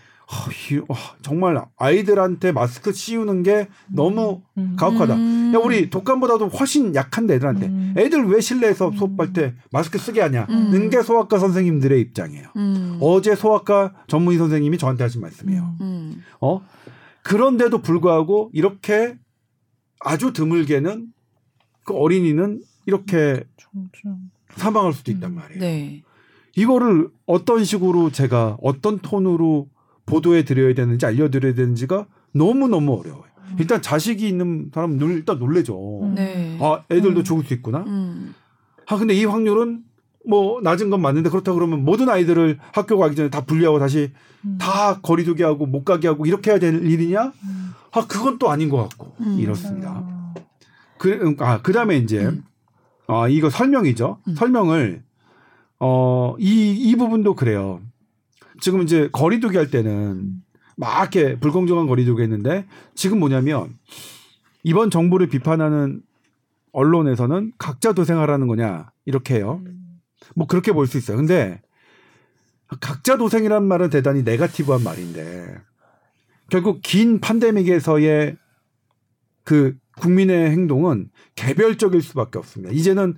[0.89, 4.77] 와, 정말 아이들한테 마스크 씌우는 게 너무 음.
[4.79, 5.15] 가혹하다.
[5.17, 5.53] 음.
[5.55, 7.95] 야, 우리 독감보다도 훨씬 약한데 애들한테 음.
[7.99, 10.89] 애들 왜 실내에서 수업할 때 마스크 쓰게 하냐는 음.
[10.89, 12.49] 게 소아과 선생님들의 입장이에요.
[12.57, 12.99] 음.
[13.01, 15.75] 어제 소아과 전문의 선생님이 저한테 하신 말씀이에요.
[15.83, 16.23] 음.
[16.41, 16.63] 어?
[17.25, 19.19] 그런데도 불구하고 이렇게
[20.01, 21.09] 아주 드물게는
[21.85, 23.43] 그 어린이는 이렇게.
[24.57, 25.35] 사망할 수도 있단 음.
[25.35, 25.61] 말이에요.
[25.61, 26.03] 네.
[26.55, 29.69] 이거를 어떤 식으로 제가 어떤 톤으로
[30.07, 33.25] 보도해 드려야 되는지 알려드려야 되는지가 너무 너무 어려워요.
[33.59, 36.03] 일단 자식이 있는 사람은 놀- 일단 놀래죠.
[36.05, 36.15] 음.
[36.15, 36.57] 네.
[36.61, 37.25] 아 애들도 음.
[37.25, 37.79] 죽을 수 있구나.
[37.89, 38.35] 음.
[38.87, 39.83] 아 근데 이 확률은
[40.27, 44.13] 뭐 낮은 건 맞는데 그렇다 그러면 모든 아이들을 학교 가기 전에 다 분리하고 다시
[44.45, 44.59] 음.
[44.59, 47.33] 다 거리두기 하고 못 가게 하고 이렇게 해야 될 일이냐?
[47.45, 47.71] 음.
[47.93, 49.39] 아 그건 또 아닌 것 같고 음.
[49.39, 49.91] 이렇습니다.
[49.91, 50.15] 아.
[51.05, 52.43] 그, 아, 그 다음에 이제, 음.
[53.07, 54.21] 아, 이거 설명이죠.
[54.27, 54.35] 음.
[54.35, 55.03] 설명을,
[55.79, 57.83] 어, 이, 이 부분도 그래요.
[58.61, 60.33] 지금 이제 거리두기 할 때는
[60.77, 63.77] 막 이렇게 불공정한 거리두기 했는데 지금 뭐냐면
[64.63, 66.01] 이번 정부를 비판하는
[66.73, 69.61] 언론에서는 각자 도생하라는 거냐 이렇게 해요.
[70.35, 71.17] 뭐 그렇게 볼 수 있어요.
[71.17, 71.61] 근데
[72.81, 75.57] 각자 도생이란 말은 대단히 네가티브한 말인데
[76.51, 78.37] 결국 긴 팬데믹에서의
[79.45, 82.73] 그 국민의 행동은 개별적일 수밖에 없습니다.
[82.73, 83.17] 이제는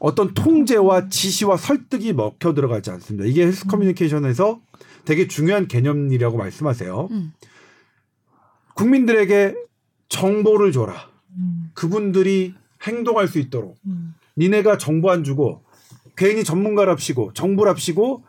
[0.00, 3.26] 어떤 통제와 지시와 설득이 먹혀 들어가지 않습니다.
[3.26, 4.60] 이게 헬스 커뮤니케이션에서
[5.04, 7.08] 되게 중요한 개념이라고 말씀하세요.
[7.10, 7.32] 음.
[8.74, 9.54] 국민들에게
[10.08, 11.10] 정보를 줘라.
[11.36, 11.70] 음.
[11.74, 13.76] 그분들이 행동할 수 있도록.
[13.86, 14.14] 음.
[14.38, 15.62] 니네가 정보 안 주고
[16.20, 18.24] 괜히 전문가랍시고 정부랍시고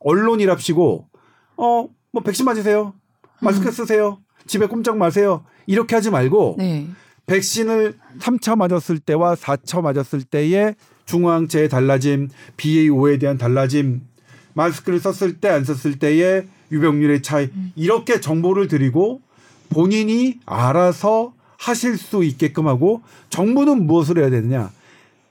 [0.00, 1.08] 언론이랍시고
[1.56, 2.94] 어 뭐 백신 맞으세요
[3.40, 3.72] 마스크 음.
[3.72, 6.86] 쓰세요 집에 꼼짝 마세요 이렇게 하지 말고 네.
[7.26, 10.76] 백신을 3차 맞았을 때와 4차 맞았을 때의
[11.06, 14.02] 중화항체의 달라짐 BA5에 대한 달라짐
[14.54, 19.20] 마스크를 썼을 때 안 썼을 때의 유병률의 차이 이렇게 정보를 드리고
[19.70, 24.70] 본인이 알아서 하실 수 있게끔 하고 정부는 무엇을 해야 되느냐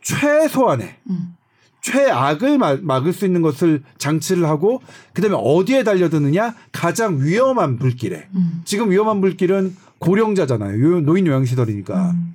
[0.01, 1.35] 최소한의 음.
[1.83, 4.81] 최악을 막- 막을 수 있는 것을 장치를 하고
[5.13, 8.61] 그다음에 어디에 달려드느냐 가장 위험한 불길에 음.
[8.65, 12.33] 지금 위험한 불길은 고령자잖아요 요- 노인 요양시설이니까 음.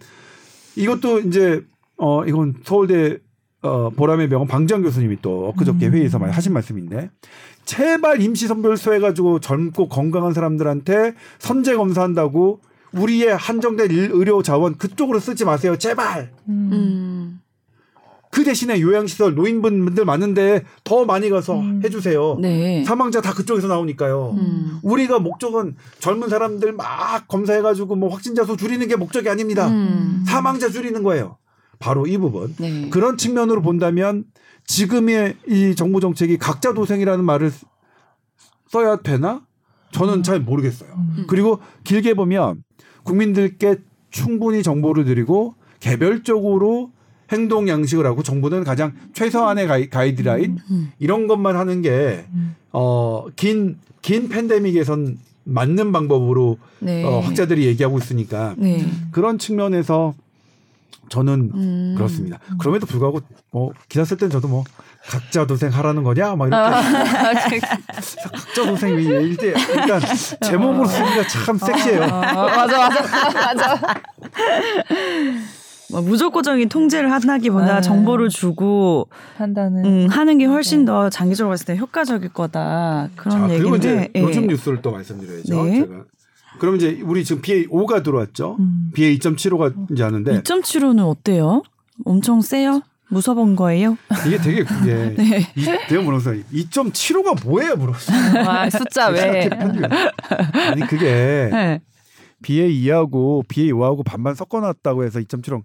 [0.77, 1.65] 이것도 이제
[1.97, 3.17] 어 이건 서울대
[3.63, 5.95] 어 보람의 병원 방장 교수님이 또 엊그저께 음.
[5.95, 7.11] 회의에서 말- 하신 말씀인데
[7.65, 12.61] 제발 임시선별소 해가지고 젊고 건강한 사람들한테 선제 검사한다고
[12.93, 16.71] 우리의 한정된 일- 의료 자원 그쪽으로 쓰지 마세요 제발 음.
[16.73, 17.41] 음.
[18.31, 21.81] 그 대신에 요양시설 노인분들 많은데 더 많이 가서 음.
[21.85, 22.85] 해주세요 네.
[22.85, 24.79] 사망자 다 그쪽에서 나오니까요 음.
[24.83, 30.25] 우리가 목적은 젊은 사람들 막 검사해가지고 뭐 확진자 수 줄이는 게 목적이 아닙니다 음.
[30.27, 31.39] 사망자 줄이는 거예요
[31.79, 32.91] 바로 이 부분 네.
[32.91, 34.25] 그런 측면으로 본다면
[34.69, 37.51] 지금의 이 정부 정책이 각자 도생이라는 말을
[38.69, 39.43] 써야 되나?
[39.93, 40.91] 저는 잘 모르겠어요.
[40.93, 41.25] 음.
[41.29, 42.63] 그리고 길게 보면
[43.03, 43.77] 국민들께
[44.11, 46.93] 충분히 정보를 드리고 개별적으로
[47.31, 50.93] 행동 양식을 하고 정부는 가장 최소한의 가이, 가이드라인 음.
[50.99, 52.57] 이런 것만 하는 게 음.
[52.73, 57.05] 어, 긴, 긴 팬데믹에선 맞는 방법으로 네.
[57.05, 58.87] 어, 학자들이 얘기하고 있으니까 네.
[59.11, 60.15] 그런 측면에서
[61.09, 61.95] 저는 음.
[61.97, 62.39] 그렇습니다.
[62.59, 63.21] 그럼에도 불구하고
[63.51, 64.65] 뭐 기사 쓸땐 저도 뭐
[65.07, 66.83] 각자 도생 하라는 거냐 막 이렇게 아.
[68.31, 70.01] 각자 도생 일대 일단
[70.43, 72.03] 제목으로 쓰기가 참 섹시해요.
[72.03, 73.95] 아, 맞아 맞아 맞아.
[75.91, 77.81] 뭐 무조건적인 통제를 한다기보다 네.
[77.81, 83.47] 정보를 주고 판단은 음, 하는 게 훨씬 더 장기적으로 봤을 때 효과적일 거다 그런 자
[83.49, 84.23] 그리고 이제 얘기인데 예.
[84.23, 85.65] 요즘 뉴스를 또 말씀드려야죠.
[85.65, 85.81] 네.
[85.81, 86.05] 제가
[86.59, 88.57] 그럼 이제 우리 지금 BA5가 들어왔죠.
[88.59, 88.91] 음.
[88.95, 91.63] BA 2.75가 이제 하는데 2.75는 어때요?
[92.05, 92.83] 엄청 세요?
[93.11, 93.97] 무서운 거예요?
[94.27, 95.47] 이게 되게 그게 네.
[95.57, 96.43] 이, 내가 물었어요.
[96.53, 97.77] 2.75가 뭐예요?
[97.77, 98.47] 물었어요.
[98.47, 99.49] 와 숫자 왜?
[100.71, 101.81] 아니 그게 네.
[102.43, 105.63] BA 2하고 BA 5하고 반반 섞어놨다고 해서 2.75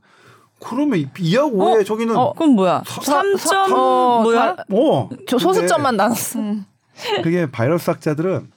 [0.60, 2.84] 그러면 2하고 5에 저기는 어, 그럼 뭐야?
[2.86, 4.56] 사- 3점 어, 뭐야?
[4.56, 5.10] 다- 어.
[5.28, 6.40] 저 소수점만 나눴어.
[6.40, 6.66] 음.
[7.24, 8.48] 그게 바이러스 학자들은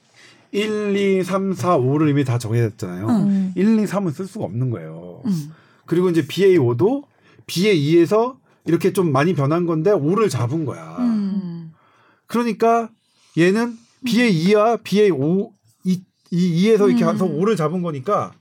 [0.51, 3.07] 1, 2, 3, 4, 5를 이미 다 정해졌잖아요.
[3.07, 3.51] 음.
[3.55, 5.21] 1, 2, 3은 쓸 수가 없는 거예요.
[5.25, 5.53] 음.
[5.85, 7.03] 그리고 이제 BA5도
[7.47, 10.95] BA2에서 이렇게 좀 많이 변한 건데 5를 잡은 거야.
[10.99, 11.73] 음.
[12.27, 12.89] 그러니까
[13.37, 15.49] 얘는 BA2와 BA5
[16.31, 17.13] 이, 이 2에서 이렇게 음.
[17.13, 18.33] 해서 5를 잡은 거니까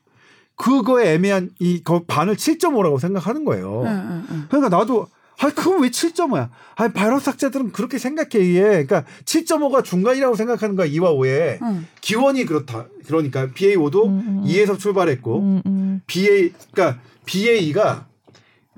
[0.57, 3.83] 그거에 애매한 이거 반을 7.5라고 생각하는 거예요.
[3.83, 4.47] 음, 음, 음.
[4.49, 5.07] 그러니까 나도
[5.39, 6.49] 아 그건 왜 7.5야?
[6.77, 8.61] 아 바이러스 학자들은 그렇게 생각해 이게.
[8.63, 11.61] 그러니까 7.5가 중간이라고 생각하는 거야 2와 5에.
[11.63, 11.87] 음.
[12.01, 12.87] 기원이 그렇다.
[13.07, 14.45] 그러니까 BA5도 음, 음.
[14.47, 16.01] 2에서 출발했고 음, 음.
[16.07, 18.05] BA 그러니까 BA2가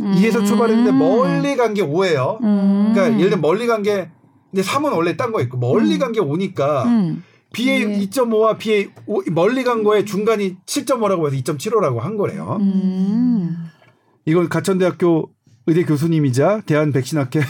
[0.01, 0.13] 음.
[0.17, 2.43] 2에서 출발했는데 멀리 간 게 5예요.
[2.43, 2.91] 음.
[2.93, 4.11] 그러니까 예를 들면 멀리 간 게
[4.51, 7.23] 근데 3은 원래 딴 거 있고 멀리 간 게 5니까 음.
[7.53, 7.87] BA 예.
[8.07, 12.59] 2.5와 BA 5 멀리 간 거에 중간이 7.5라고 해서 2.75라고 한 거래요.
[12.61, 13.57] 음.
[14.25, 15.31] 이걸 가천대학교
[15.67, 17.41] 의대 교수님이자 대한 백신학회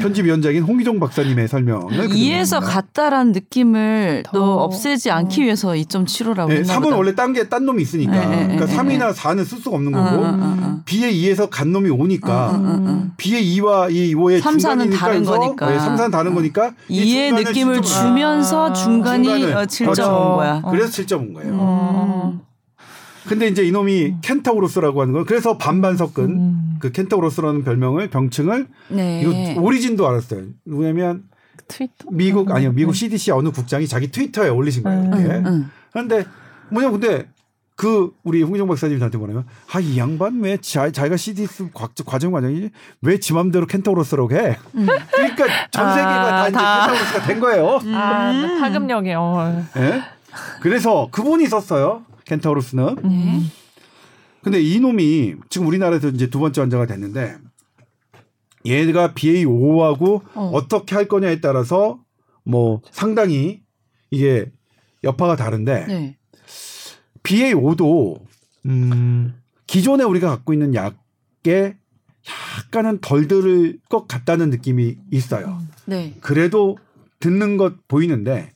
[0.00, 6.74] 편집위원장인 홍희종 박사님의 설명을 2에서 같다라는 느낌을 더- 또 없애지 않기 위해서 2.75라고 네, 했나
[6.78, 6.96] 3은 보다.
[6.96, 8.12] 원래 딴게딴 놈이 있으니까.
[8.12, 10.82] 네, 네, 그러니까 네, 3이나 4는 쓸 수가 없는 거고 음, 음, 음.
[10.84, 13.12] B에 2에서 간 놈이 5니까 음, 음, 음.
[13.16, 15.70] B에 2와 이 5의 삼, 사는 중간이니까 다른 해서 거니까.
[15.70, 19.28] 네, 3, 4는 다른 거니까 이 2의 중간을 느낌을 7.5 주면서 아, 중간이.
[19.28, 20.02] 어, 7.5인 그렇죠.
[20.36, 20.60] 거야.
[20.64, 20.70] 어.
[20.70, 21.52] 그래서 7.5인 거예요.
[21.52, 22.40] 음.
[23.26, 26.67] 근데 이제 이놈이 켄타우로스라고 하는 거 그래서 반반 섞은 음.
[26.80, 29.22] 그 켄타우로스라는 별명을 병칭을 네.
[29.22, 30.42] 이거 오리진도 알았어요.
[30.66, 31.24] 왜냐면
[31.66, 32.08] 트위터?
[32.10, 32.98] 미국 아니요 미국 네.
[32.98, 35.00] CDC 어느 국장이 자기 트위터에 올리신 거예요.
[35.00, 35.24] 음, 이렇게.
[35.34, 35.70] 응, 응.
[35.92, 36.24] 그런데
[36.70, 37.28] 뭐냐 근데
[37.76, 42.32] 그 우리 홍정 박사님 저한테 뭐냐면 아 이 양반 왜 자, 자기가 CDC 과, 과정
[42.32, 42.70] 과정이
[43.02, 44.56] 왜 지 맘대로 켄타우로스라고 해?
[45.12, 46.86] 그러니까 전 세계가 다 아, 이제 다.
[46.86, 47.78] 켄타우로스가 된 거예요.
[47.94, 48.60] 아, 음.
[48.60, 49.64] 파급력이 어.
[49.76, 50.02] 예?
[50.60, 52.02] 그래서 그분이 썼어요.
[52.24, 52.96] 켄타우로스는.
[53.04, 53.42] 네.
[54.42, 57.36] 근데 이 놈이 지금 우리나라에서 이제 두 번째 환자가 됐는데
[58.64, 60.50] 얘가 BA5하고 어.
[60.54, 60.68] 어.
[60.68, 62.00] 떻게할 거냐에 따라서
[62.44, 63.62] 뭐 상당히
[64.10, 64.50] 이게
[65.04, 66.16] 여파가 다른데 네.
[67.22, 68.20] BA5도
[68.66, 69.34] 음
[69.66, 71.76] 기존에 우리가 갖고 있는 약에
[72.58, 75.60] 약간은 덜 들을 것 같다는 느낌이 있어요.
[75.86, 76.14] 네.
[76.20, 76.76] 그래도
[77.20, 78.52] 듣는 것 보이는데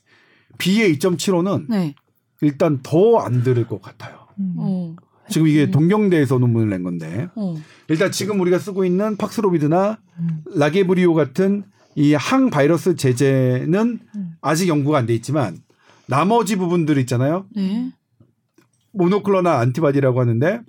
[0.57, 1.95] BA 2.75는 네.
[2.41, 4.27] 일단 더 안 들을 것 같아요.
[4.39, 4.95] 음.
[5.33, 5.35] 어.
[5.35, 7.55] 지금 이게 동경대에서 논문을 낸 건데 어.
[7.87, 10.43] 일단 지금 우리가 쓰고 있는 팍스로비드나 음.
[10.55, 11.63] 라게브리오 같은
[11.95, 14.31] 이 항바이러스 제제는 음.
[14.41, 15.57] 아직 연구가 안 돼 있지만
[16.07, 17.45] 나머지 부분들 있잖아요.
[17.55, 17.91] 네.
[18.93, 20.61] 모노클로나 안티바디라고 하는데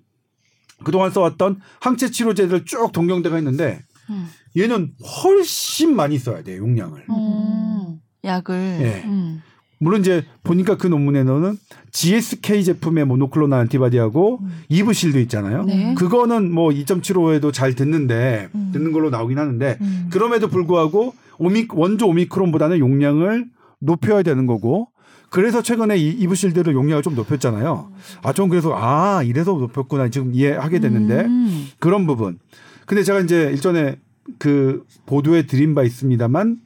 [0.84, 4.28] 그동안 써왔던 항체 치료제들 쭉 동경대가 있는데 음.
[4.56, 4.92] 얘는
[5.22, 7.04] 훨씬 많이 써야 돼요 용량을.
[7.08, 7.98] 어.
[8.24, 8.54] 약을.
[8.80, 9.02] 예.
[9.06, 9.42] 음.
[9.84, 11.58] 물론 이제 보니까 그 논문에는
[11.92, 15.64] GSK 제품의 모노클로나 안티바디하고 이브실도 있잖아요.
[15.64, 15.94] 네.
[15.94, 18.70] 그거는 뭐 2.75에도 잘 듣는데 음.
[18.72, 20.08] 듣는 걸로 나오긴 하는데 음.
[20.10, 23.44] 그럼에도 불구하고 오미, 원조 오미크론보다는 용량을
[23.78, 24.88] 높여야 되는 거고
[25.28, 27.90] 그래서 최근에 이 이브실드를 용량을 좀 높였잖아요.
[28.22, 31.66] 아, 좀 그래서 아 이래서 높였구나 지금 이해하게 됐는데 음.
[31.78, 32.38] 그런 부분
[32.86, 33.96] 근데 제가 이제 일전에
[34.38, 36.63] 그 보도에 드린 바 있습니다만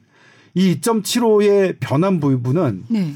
[0.59, 3.15] 이 2.75의 변한 부분은 네.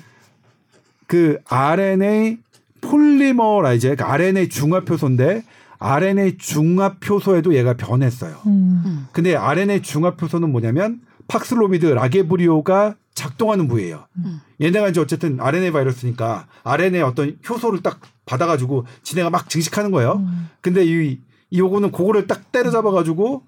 [1.07, 2.37] 그 RNA
[2.79, 5.43] polymerase, 그러니까 RNA 중합효소인데
[5.77, 8.37] RNA 중합효소에도 얘가 변했어요.
[8.45, 9.07] 음.
[9.11, 14.05] 근데 RNA 중합효소는 뭐냐면 팍슬로비드 라게브리오가 작동하는 부위예요.
[14.19, 14.39] 음.
[14.61, 20.13] 얘네가 이제 어쨌든 RNA 바이러스니까 RNA 어떤 효소를 딱 받아가지고 지네가 막 증식하는 거예요.
[20.25, 20.49] 음.
[20.61, 21.19] 근데 이,
[21.51, 23.43] 이 요거는 그거를 딱 때려잡아가지고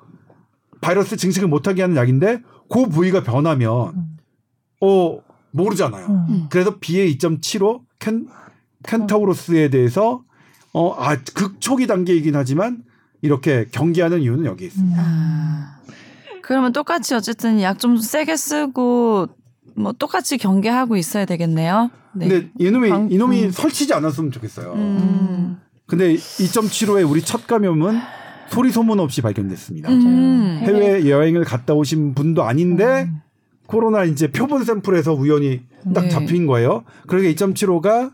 [0.82, 4.18] 바이러스 증식을 못하게 하는 약인데 그 부위가 변하면 음.
[4.82, 5.20] 어
[5.52, 6.06] 모르잖아요.
[6.08, 6.48] 음.
[6.50, 8.28] 그래서 BA 2.75 켄,
[8.84, 10.22] 켄타우로스에 대해서
[10.74, 12.84] 어, 아, 극초기 단계이긴 하지만
[13.22, 15.02] 이렇게 경계하는 이유는 여기 있습니다.
[15.02, 15.78] 아.
[16.42, 19.28] 그러면 똑같이 어쨌든 약 좀 세게 쓰고
[19.78, 21.90] 뭐 똑같이 경계하고 있어야 되겠네요.
[22.14, 22.28] 네.
[22.28, 23.52] 근데 이놈이 방- 이놈이 음.
[23.52, 24.74] 설치지 않았으면 좋겠어요.
[24.74, 25.60] 음.
[25.88, 27.98] 근데 2.75의 우리 첫 감염은
[28.50, 29.90] 소리 소문 없이 발견됐습니다.
[29.90, 30.60] 음.
[30.62, 33.22] 해외 여행을 갔다 오신 분도 아닌데 음.
[33.68, 35.62] 코로나 이제 표본 샘플에서 우연히
[35.94, 36.10] 딱 네.
[36.10, 36.84] 잡힌 거예요.
[37.08, 38.12] 그러니까 2.75가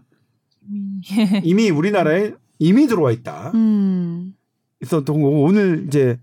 [1.44, 3.52] 이미 우리나라에 이미 들어와 있다.
[3.54, 4.34] 음.
[4.82, 6.20] 있었던 거고 오늘 이제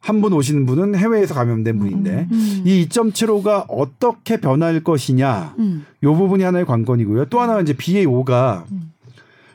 [0.00, 2.62] 한 분 오시는 분은 해외에서 감염된 분인데 음.
[2.64, 5.84] 이 2.75가 어떻게 변할 것이냐 음.
[6.02, 7.26] 요 부분이 하나의 관건이고요.
[7.26, 8.92] 또 하나 는 이제 BA5가 음.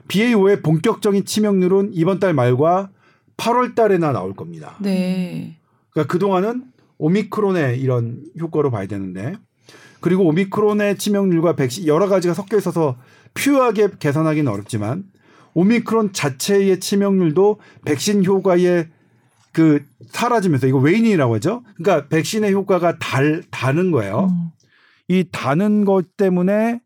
[0.07, 2.89] BA5의 본격적인 치명률은 이번 달 말과
[3.44, 4.78] 8월 달에나 나올 겁니다.
[4.80, 5.58] 네.
[5.91, 6.64] 그러니까 그동안은
[6.98, 9.36] 오미크론의 이런 효과로 봐야 되는데
[10.00, 12.98] 그리고 오미크론의 치명률과 백신 여러 가지가 섞여 있어서
[13.34, 15.04] 퓨어하게 계산하기는 어렵지만
[15.54, 18.88] 오미크론 자체의 치명률도 백신 효과에
[19.52, 21.64] 그 사라지면서 이거 웨인이라고 하죠.
[21.76, 24.30] 그러니까 백신의 효과가 달 다는 거예요.
[24.32, 24.50] 음.
[25.08, 26.80] 이 다는 것 때문에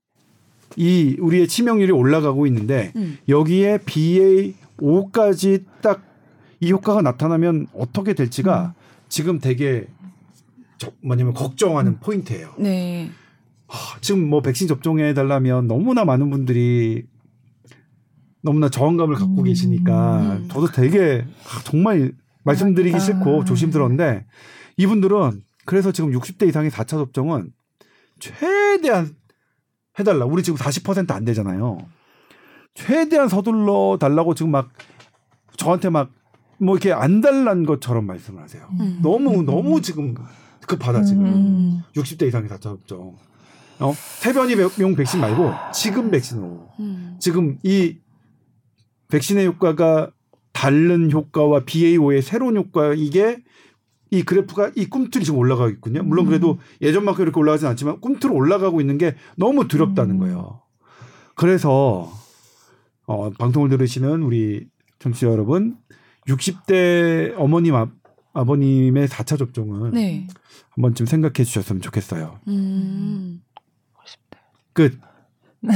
[0.75, 3.17] 이 우리의 치명률이 올라가고 있는데 음.
[3.29, 6.06] 여기에 BA5까지 딱
[6.59, 8.73] 이 효과가 나타나면 어떻게 될지가
[9.09, 9.87] 지금 되게
[10.77, 12.53] 저 뭐냐면 걱정하는 포인트예요.
[12.57, 13.09] 네.
[13.67, 17.05] 하, 지금 뭐 백신 접종해 달라면 너무나 많은 분들이
[18.41, 19.43] 너무나 저항감을 갖고 음.
[19.43, 20.47] 계시니까 음.
[20.49, 23.05] 저도 되게 하, 정말 말씀드리기 대박이다.
[23.05, 24.25] 싫고 조심스러운데
[24.77, 27.51] 이분들은 그래서 지금 60대 이상의 4차 접종은
[28.19, 29.15] 최대한
[29.99, 30.25] 해달라.
[30.25, 31.77] 우리 지금 40%안 되잖아요.
[32.73, 34.69] 최대한 서둘러 달라고 지금 막
[35.57, 36.11] 저한테 막
[36.59, 38.67] 뭐 이렇게 안 달란 것처럼 말씀을 하세요.
[38.79, 38.99] 음.
[39.01, 40.15] 너무 너무 지금
[40.65, 41.25] 급하다 지금.
[41.25, 41.83] 음.
[41.95, 43.15] 60대 이상의 4차 접종.
[43.79, 43.93] 어?
[43.93, 46.69] 세변이용 백신 말고 지금 백신으로.
[46.79, 47.17] 음.
[47.19, 47.97] 지금 이
[49.09, 50.11] 백신의 효과가
[50.51, 53.37] 다른 효과와 BA5의 새로운 효과 이게
[54.09, 56.03] 이 그래프가 이 꿈틀이 지금 올라가고 있군요.
[56.03, 56.29] 물론 음.
[56.29, 60.19] 그래도 예전만큼 이렇게 올라가진 않지만 꿈틀로 올라가고 있는 게 너무 두렵다는 음.
[60.19, 60.61] 거예요.
[61.35, 62.11] 그래서
[63.05, 64.67] 어, 방송을 들으시는 우리
[64.99, 65.77] 청취자 여러분,
[66.27, 67.87] 60대 어머님 아,
[68.33, 70.27] 아버님의 4차 접종은 네.
[70.69, 72.39] 한 번쯤 생각해 주셨으면 좋겠어요.
[72.47, 73.41] 음.
[74.73, 74.99] 끝.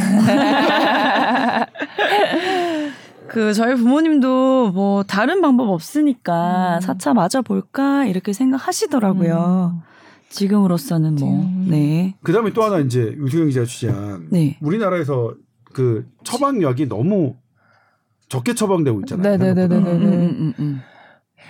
[3.28, 6.82] 그 저희 부모님도 뭐 다른 방법 없으니까 음.
[6.82, 9.82] 사 4차 맞아 볼까 이렇게 생각하시더라고요.
[10.30, 11.68] 지금으로서는 뭐 음.
[11.70, 12.16] 네.
[12.24, 14.58] 그다음에 또 하나 이제 유승영 기자 취재한 네.
[14.62, 15.34] 우리나라에서
[15.74, 17.36] 그 처방약이 너무
[18.32, 19.38] 적게 처방되고 있잖아요.
[19.38, 19.68] 네네네네네.
[19.68, 19.92] 생각보다.
[19.92, 20.82] 음, 음, 음, 음.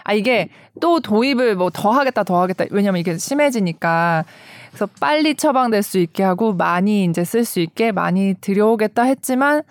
[0.03, 0.49] 아 이게
[0.81, 4.25] 또 도입을 뭐 더 하겠다 더 하겠다 왜냐면 이게 심해지니까
[4.71, 9.61] 그래서 빨리 처방될 수 있게 하고 많이 이제 쓸 수 있게 많이 들여오겠다 했지만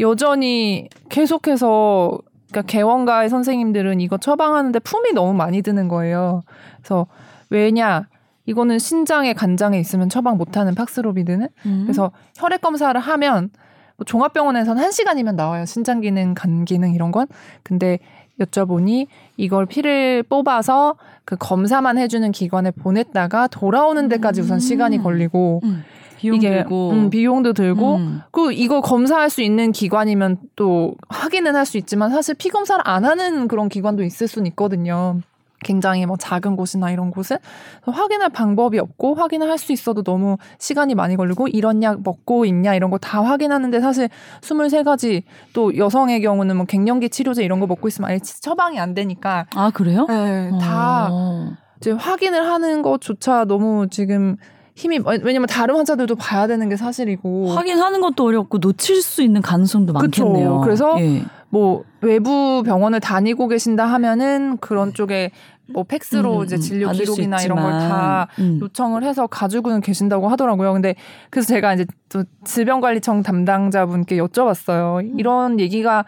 [0.00, 2.18] 여전히 계속해서
[2.50, 6.44] 그러니까 개원가의 선생님들은 이거 처방하는데 품이 너무 많이 드는 거예요.
[6.78, 7.06] 그래서
[7.50, 8.06] 왜냐
[8.46, 11.80] 이거는 신장에 간장에 있으면 처방 못하는 팍스로비드는 음.
[11.84, 13.50] 그래서 혈액 검사를 하면
[13.96, 15.64] 뭐 종합병원에서는 한 시간이면 나와요.
[15.66, 17.26] 신장 기능, 간 기능 이런 건.
[17.62, 17.98] 근데
[18.40, 24.60] 여쭤보니 이걸 피를 뽑아서 그 검사만 해주는 기관에 보냈다가 돌아오는 데까지 우선 음.
[24.60, 25.84] 시간이 걸리고 음.
[26.18, 28.20] 비용 이게 들고 음, 비용도 들고 음.
[28.30, 33.04] 그 이거 검사할 수 있는 기관이면 또 확인은 할 수 있지만 사실 피 검사를 안
[33.04, 35.20] 하는 그런 기관도 있을 수는 있거든요.
[35.64, 37.38] 굉장히 뭐 작은 곳이나 이런 곳은
[37.82, 42.74] 확인할 방법이 없고 확인을 할 수 있어도 너무 시간이 많이 걸리고 이런 약 먹고 있냐
[42.74, 44.08] 이런 거 다 확인하는데 사실
[44.42, 49.46] 23가지 또 여성의 경우는 뭐 갱년기 치료제 이런 거 먹고 있으면 아예 처방이 안 되니까
[49.54, 50.06] 아 그래요?
[50.08, 51.52] 네, 다 어.
[51.78, 54.36] 이제 확인을 하는 것조차 너무 지금
[54.76, 59.92] 힘이 왜냐면 다른 환자들도 봐야 되는 게 사실이고 확인하는 것도 어렵고 놓칠 수 있는 가능성도
[59.94, 60.24] 그쵸.
[60.24, 60.60] 많겠네요.
[60.62, 61.22] 그래서 예.
[61.48, 65.30] 뭐 외부 병원을 다니고 계신다 하면은 그런 쪽에
[65.66, 68.60] 뭐 팩스로 음, 이제 음, 진료 기록이나 이런 걸다 있지만, 음.
[68.60, 70.72] 요청을 해서 가지고는 계신다고 하더라고요.
[70.72, 70.94] 근데
[71.30, 75.18] 그래서 제가 이제 또 질병관리청 담당자분께 여쭤봤어요.
[75.18, 76.04] 이런 얘기가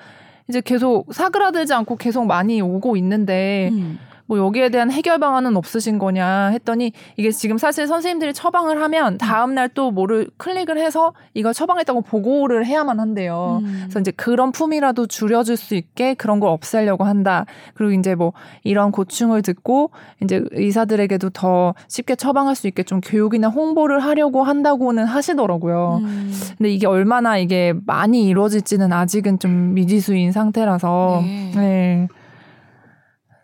[0.49, 3.99] 이제 계속 사그라들지 않고 계속 많이 오고 있는데 음.
[4.27, 9.55] 뭐 여기에 대한 해결 방안은 없으신 거냐 했더니 이게 지금 사실 선생님들이 처방을 하면 다음
[9.55, 13.61] 날 또 뭐를 클릭을 해서 이걸 처방했다고 보고를 해야만 한대요.
[13.63, 13.81] 음.
[13.85, 17.45] 그래서 이제 그런 품이라도 줄여줄 수 있게 그런 걸 없애려고 한다.
[17.75, 18.33] 그리고 이제 뭐
[18.65, 19.91] 이런 고충을 듣고
[20.23, 26.01] 이제 의사들에게도 더 쉽게 처방할 수 있게 좀 교육이나 홍보를 하려고 한다고는 하시더라고요.
[26.03, 26.33] 음.
[26.57, 31.53] 근데 이게 얼마나 이게 많이 이루어질지는 아직은 좀 미지수인 상태라서 네.
[31.55, 32.09] 네.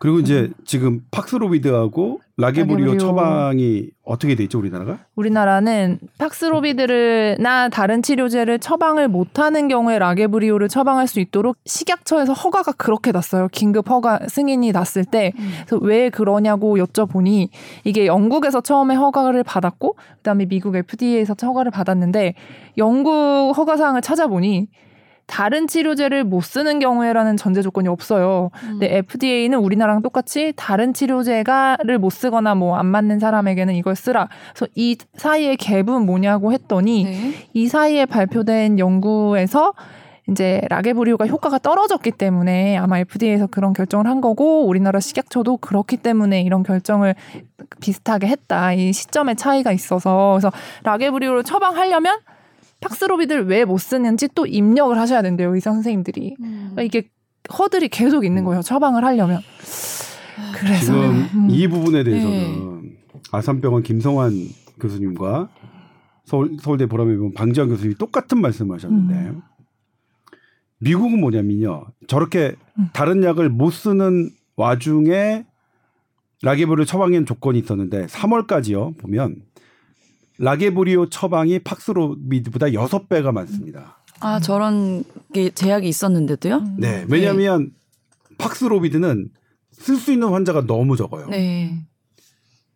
[0.03, 2.97] 그리고 이제 지금 팍스로비드하고 라게브리오 라게브리오.
[2.97, 4.97] 처방이 어떻게 돼 있죠 우리나라가?
[5.15, 13.47] 우리나라는 팍스로비드를나 다른 치료제를 처방을 못하는 경우에 라게브리오를 처방할 수 있도록 식약처에서 허가가 그렇게 났어요.
[13.53, 17.47] 긴급 허가 승인이 났을 때 그래서 왜 그러냐고 여쭤보니
[17.85, 22.33] 이게 영국에서 처음에 허가를 받았고 그다음에 미국 FDA에서 허가를 받았는데
[22.77, 24.67] 영국 허가 사항을 찾아보니
[25.25, 28.51] 다른 치료제를 못 쓰는 경우에라는 전제 조건이 없어요.
[28.59, 34.27] 근데 FDA는 우리나라랑 똑같이 다른 치료제가를 못 쓰거나 뭐 안 맞는 사람에게는 이걸 쓰라.
[34.53, 37.33] 그래서 이 사이의 갭은 뭐냐고 했더니 네.
[37.53, 39.73] 이 사이에 발표된 연구에서
[40.29, 46.41] 이제 라게브리오가 효과가 떨어졌기 때문에 아마 FDA에서 그런 결정을 한 거고 우리나라 식약처도 그렇기 때문에
[46.41, 47.15] 이런 결정을
[47.81, 48.73] 비슷하게 했다.
[48.73, 50.51] 이 시점의 차이가 있어서 그래서
[50.83, 52.19] 라게브리오를 처방하려면
[52.83, 56.71] 팍스로비드를 왜 못 쓰는지 또 입력을 하셔야 된대요 의사 선생님들이 음.
[56.73, 57.09] 그러니까 이게
[57.57, 59.39] 허들이 계속 있는 거예요 처방을 하려면
[60.53, 61.47] 그래서 지금 음.
[61.49, 62.97] 이 부분에 대해서는 네.
[63.31, 64.33] 아산병원 김성환
[64.79, 65.49] 교수님과
[66.25, 69.41] 서울, 서울대 보람의병원 방지환 교수님이 똑같은 말씀을 하셨는데 음.
[70.79, 72.89] 미국은 뭐냐면요 저렇게 음.
[72.93, 75.45] 다른 약을 못 쓰는 와중에
[76.43, 79.37] 라게브리오 처방엔 조건이 있었는데 3월까지요 보면
[80.43, 84.03] 라게브리오 처방이 팍스로비드보다 6배가 많습니다.
[84.19, 86.57] 아 저런 게 제약이 있었는데도요?
[86.57, 86.75] 음.
[86.79, 87.71] 네 왜냐하면
[88.37, 89.29] 팍스로비드는
[89.71, 91.27] 쓸 수 있는 환자가 너무 적어요.
[91.27, 91.85] 네.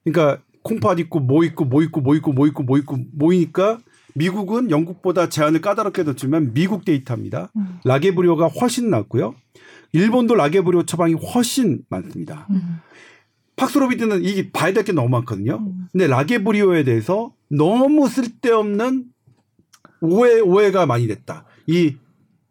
[0.03, 3.79] 그러니까 콩팥 있고 뭐 있고 뭐 있고 뭐 있고 뭐 있고 뭐 있고 모이니까
[4.15, 7.51] 미국은 영국보다 제한을 까다롭게 뒀지만 미국 데이터입니다.
[7.55, 7.79] 음.
[7.83, 9.35] 라게브리오가 훨씬 낮고요.
[9.93, 12.47] 일본도 라게브리오 처방이 훨씬 많습니다.
[12.49, 12.79] 음.
[13.57, 15.57] 팍스로비드는 이게 봐야 될 게 너무 많거든요.
[15.57, 15.87] 음.
[15.91, 19.05] 근데 라게브리오에 대해서 너무 쓸데없는
[20.01, 21.43] 오해 오해가 많이 됐다.
[21.67, 21.95] 이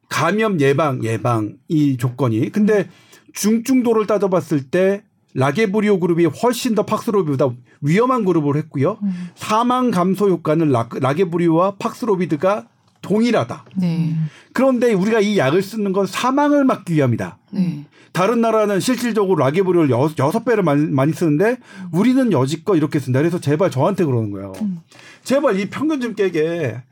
[0.09, 2.89] 감염 예방 예방 이 조건이 근데
[3.33, 5.05] 중증도를 따져봤을 때
[5.35, 8.99] 라게브리오 그룹이 훨씬 더 팍스로비드보다 위험한 그룹을 했고요.
[9.03, 9.29] 음.
[9.35, 12.69] 사망 감소 효과는 라, 라게브리오와 팍스로비드가
[13.07, 13.65] 동일하다.
[13.77, 14.17] 네.
[14.53, 17.39] 그런데 우리가 이 약을 쓰는 건 사망을 막기 위함이다.
[17.53, 17.85] 네.
[18.13, 21.59] 다른 나라는 실질적으로 라게브리오를 여, 여섯 배를 많이, 많이 쓰는데
[21.93, 23.21] 우리는 여지껏 이렇게 쓴다.
[23.21, 24.53] 그래서 제발 저한테 그러는 거예요.
[24.63, 24.81] 음.
[25.23, 26.83] 제발 이 평균 좀 깨게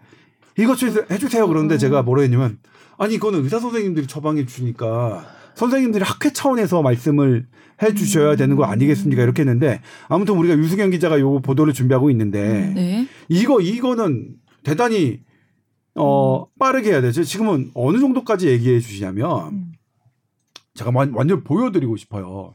[0.56, 1.48] 이것 좀 해주세요.
[1.48, 2.58] 그런데 제가 뭐라 했냐면
[2.96, 7.46] 아니 이거는 의사 선생님들이 처방해 주니까 선생님들이 학회 차원에서 말씀을
[7.82, 9.22] 해 주셔야 되는 거 아니겠습니까?
[9.22, 13.08] 이렇게 했는데 아무튼 우리가 유수경 기자가 요 보도를 준비하고 있는데 네.
[13.28, 14.28] 이거 이거는
[14.62, 15.20] 대단히
[15.96, 17.22] 어 빠르게 해야 되죠.
[17.22, 19.72] 지금은 어느 정도까지 얘기해 주시냐면 음.
[20.74, 22.54] 제가 완- 완전 보여드리고 싶어요.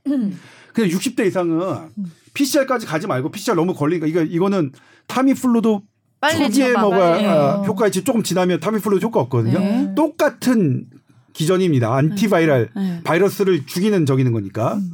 [0.74, 1.90] 그냥 60대 이상은
[2.34, 4.72] PCR까지 가지 말고 PCR 너무 걸리니까 이거 이거는
[5.08, 5.82] 타미플루도
[6.32, 7.32] 초기에 먹어야.
[7.32, 7.64] 아, 어.
[7.64, 9.58] 효과 있지 조금 지나면 타미플루 효과 없거든요.
[9.60, 9.94] 네.
[9.96, 10.88] 똑같은
[11.32, 11.94] 기전입니다.
[11.96, 13.02] 안티바이럴 네.
[13.06, 14.76] 바이러스를 죽이는 적이는 거니까.
[14.76, 14.92] 음.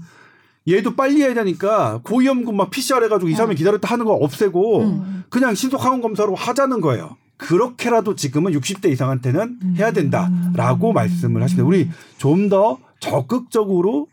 [0.67, 5.23] 얘도 빨리 해야 되니까 고위험군 막 PCR 해가지고 2, 3일 기다렸다 하는 거 없애고 음.
[5.29, 7.17] 그냥 신속 항원 검사로 하자는 거예요.
[7.37, 11.65] 그렇게라도 지금은 60대 이상한테는 해야 된다라고 말씀을 하시네요.
[11.65, 14.07] 우리 좀 더 적극적으로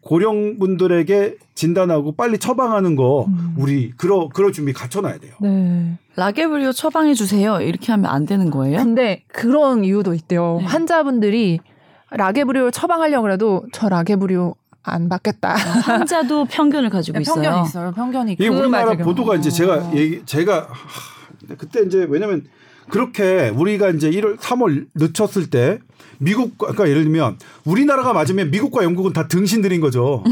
[0.00, 3.54] 고령 분들에게 진단하고 빨리 처방하는 거 음.
[3.58, 5.34] 우리 그러 그럴 준비 갖춰놔야 돼요.
[5.40, 5.98] 네.
[6.16, 7.60] 라게브리오 처방해 주세요.
[7.60, 8.78] 이렇게 하면 안 되는 거예요?
[8.78, 10.58] 근데 그런 이유도 있대요.
[10.60, 10.64] 네.
[10.66, 11.60] 환자분들이
[12.10, 15.54] 라게브리오를 처방하려고 해도 저 라게브리오 안 받겠다.
[15.54, 17.34] 환자도 편견을 가지고 있어요.
[17.34, 17.92] 편견이 있어요.
[17.92, 18.32] 편견이.
[18.32, 22.44] 이게 그 우리나라 말 되게 보도가 이제 제가 얘기 제가 하, 그때 이제 왜냐면
[22.90, 25.78] 그렇게 우리가 이제 1월 3월 늦췄을 때
[26.18, 30.24] 미국 그러니까 예를 들면 우리나라가 맞으면 미국과 영국은 다 등신들인 거죠.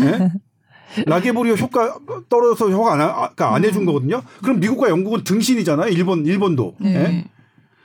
[0.00, 0.30] 예?
[1.06, 1.96] 라게브리오 효과
[2.28, 4.22] 떨어져서 효과 안, 하- 그러니까 안 해준 거거든요.
[4.42, 5.88] 그럼 미국과 영국은 등신이잖아요.
[5.88, 6.74] 일본 일본도.
[6.80, 6.94] 네.
[6.94, 7.24] 예?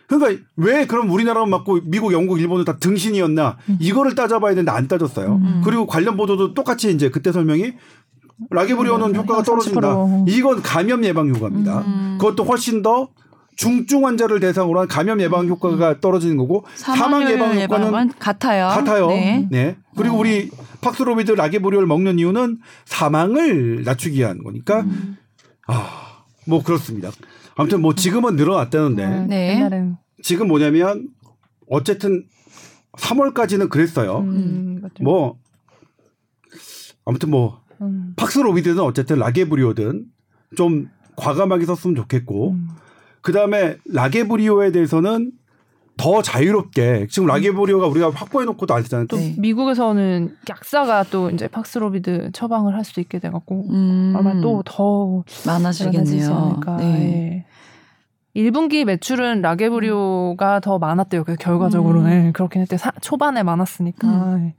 [0.07, 5.35] 그러니까 왜 그럼 우리나라만 맞고 미국, 영국, 일본은 다 등신이었나 이거를 따져봐야 되는데 안 따졌어요.
[5.35, 5.61] 음.
[5.63, 7.73] 그리고 관련 보도도 똑같이 이제 그때 설명이
[8.49, 9.45] 라게브리오는 음, 효과가 30%.
[9.45, 9.95] 떨어진다.
[10.27, 11.79] 이건 감염 예방 효과입니다.
[11.79, 12.17] 음.
[12.19, 13.09] 그것도 훨씬 더
[13.57, 18.67] 중증 환자를 대상으로 한 감염 예방 효과가 떨어지는 거고 사망 예방 효과는 같아요.
[18.67, 19.07] 같아요.
[19.07, 19.47] 네.
[19.51, 19.77] 네.
[19.97, 20.19] 그리고 어.
[20.19, 20.49] 우리
[20.81, 25.17] 팍스로비드 라게브리오를 먹는 이유는 사망을 낮추기 위한 거니까 음.
[25.67, 27.09] 아, 뭐 그렇습니다.
[27.55, 29.55] 아무튼 뭐 지금은 늘어났다는데 네.
[29.55, 31.09] 옛날엔 지금 뭐냐면
[31.67, 32.25] 어쨌든
[32.95, 34.19] 3월까지는 그랬어요.
[34.19, 35.03] 음, 맞죠.
[35.03, 35.39] 뭐
[37.05, 38.13] 아무튼 뭐 음.
[38.15, 40.05] 팍스로비드는 어쨌든 라게브리오든
[40.55, 42.67] 좀 과감하게 썼으면 좋겠고 음.
[43.27, 45.33] 그 다음에 라게브리오에 대해서는
[45.97, 49.07] 더 자유롭게 지금 라게브리오가 우리가 확보해 놓고도 안 쓰잖아요.
[49.07, 49.35] 또 네.
[49.37, 55.25] 미국에서는 약사가 또 이제 팍스로비드 처방을 할 수 있게 돼 갖고 음, 아마 또 더
[55.45, 56.61] 많아지겠네요.
[56.77, 57.45] 네.
[58.33, 61.25] 1분기 매출은 라게브리오가 더 많았대요.
[61.25, 62.77] 그 결과적으로는 그렇긴 했대.
[62.77, 64.07] 사, 초반에 많았으니까.
[64.07, 64.53] 음.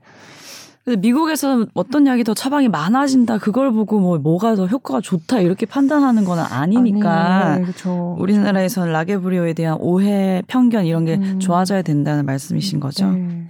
[0.89, 5.67] 근데 미국에서는 어떤 약이 더 처방이 많아진다 그걸 보고 뭐 뭐가 더 효과가 좋다 이렇게
[5.67, 8.15] 판단하는 건 아니니까 아니, 네, 그렇죠.
[8.17, 11.39] 우리나라에서는 라게브리오에 대한 오해, 편견 이런 게 음.
[11.39, 13.11] 좋아져야 된다는 말씀이신 거죠.
[13.11, 13.47] 네.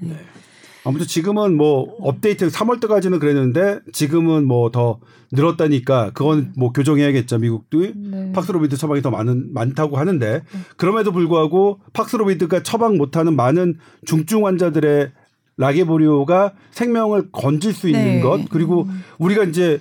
[0.83, 4.99] 아무튼 지금은 뭐 업데이트 3월 때까지는 그랬는데 지금은 뭐 더
[5.31, 8.31] 늘었다니까 그건 뭐 교정해야겠죠 미국도 네.
[8.33, 10.41] 팍스로비드 처방이 더 많은 많다고 하는데
[10.77, 15.11] 그럼에도 불구하고 팍스로비드가 처방 못하는 많은 중증 환자들의
[15.59, 18.21] 라게보리오가 생명을 건질 수 있는 네.
[18.21, 18.87] 것 그리고
[19.19, 19.79] 우리가 이제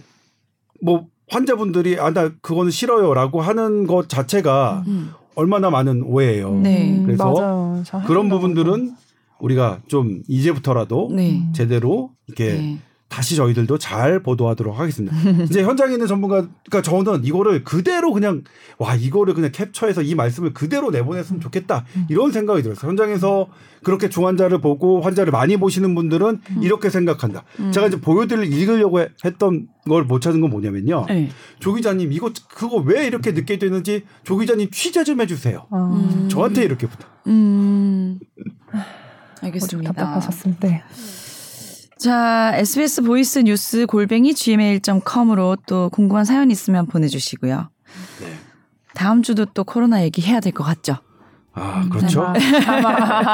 [0.82, 5.10] 뭐 환자분들이 아 나 그거는 싫어요라고 하는 것 자체가 음.
[5.34, 6.52] 얼마나 많은 오해예요.
[6.60, 6.90] 네.
[6.98, 7.32] 음, 그래서
[8.06, 8.28] 그런.
[8.28, 8.94] 부분들은
[9.38, 11.44] 우리가 좀 이제부터라도 네.
[11.54, 12.78] 제대로 이렇게 네.
[13.08, 15.16] 다시 저희들도 잘 보도하도록 하겠습니다.
[15.44, 18.42] 이제 현장에 있는 전문가가 그러니까 저는 이거를 그대로 그냥
[18.78, 22.88] 와 이거를 그냥 캡처해서 이 말씀을 그대로 내보냈으면 좋겠다 이런 생각이 들었어요.
[22.90, 23.48] 현장에서
[23.82, 27.44] 그렇게 중환자를 보고 환자를 많이 보시는 분들은 이렇게 생각한다.
[27.72, 31.06] 제가 이제 보여드릴 읽으려고 해- 했던 걸 못 찾은 건 뭐냐면요.
[31.08, 31.30] 네.
[31.60, 35.66] 조 기자님 이거 그거 왜 이렇게 늦게 되는지 조 기자님 취재 좀 해주세요.
[35.70, 36.28] 아, 음.
[36.28, 37.08] 저한테 이렇게 부탁.
[37.26, 38.18] 음.
[39.38, 39.92] 어제 알겠습니다.
[39.92, 40.82] 답답하셨는데.
[41.98, 47.70] 자, SBS voice news 골뱅이 gmail.com으로 또 궁금한 사연 있으면 보내주시고요.
[48.20, 48.26] 네.
[48.94, 50.96] 다음 주도 또 코로나 얘기 해야 될 것 같죠?
[51.54, 52.32] 아 그렇죠.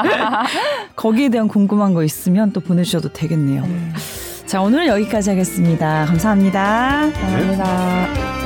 [0.95, 3.63] 거기에 대한 궁금한 거 있으면 또 보내주셔도 되겠네요.
[4.47, 6.05] 자, 오늘 여기까지 하겠습니다.
[6.05, 7.11] 감사합니다.
[7.11, 8.44] 감사합니다.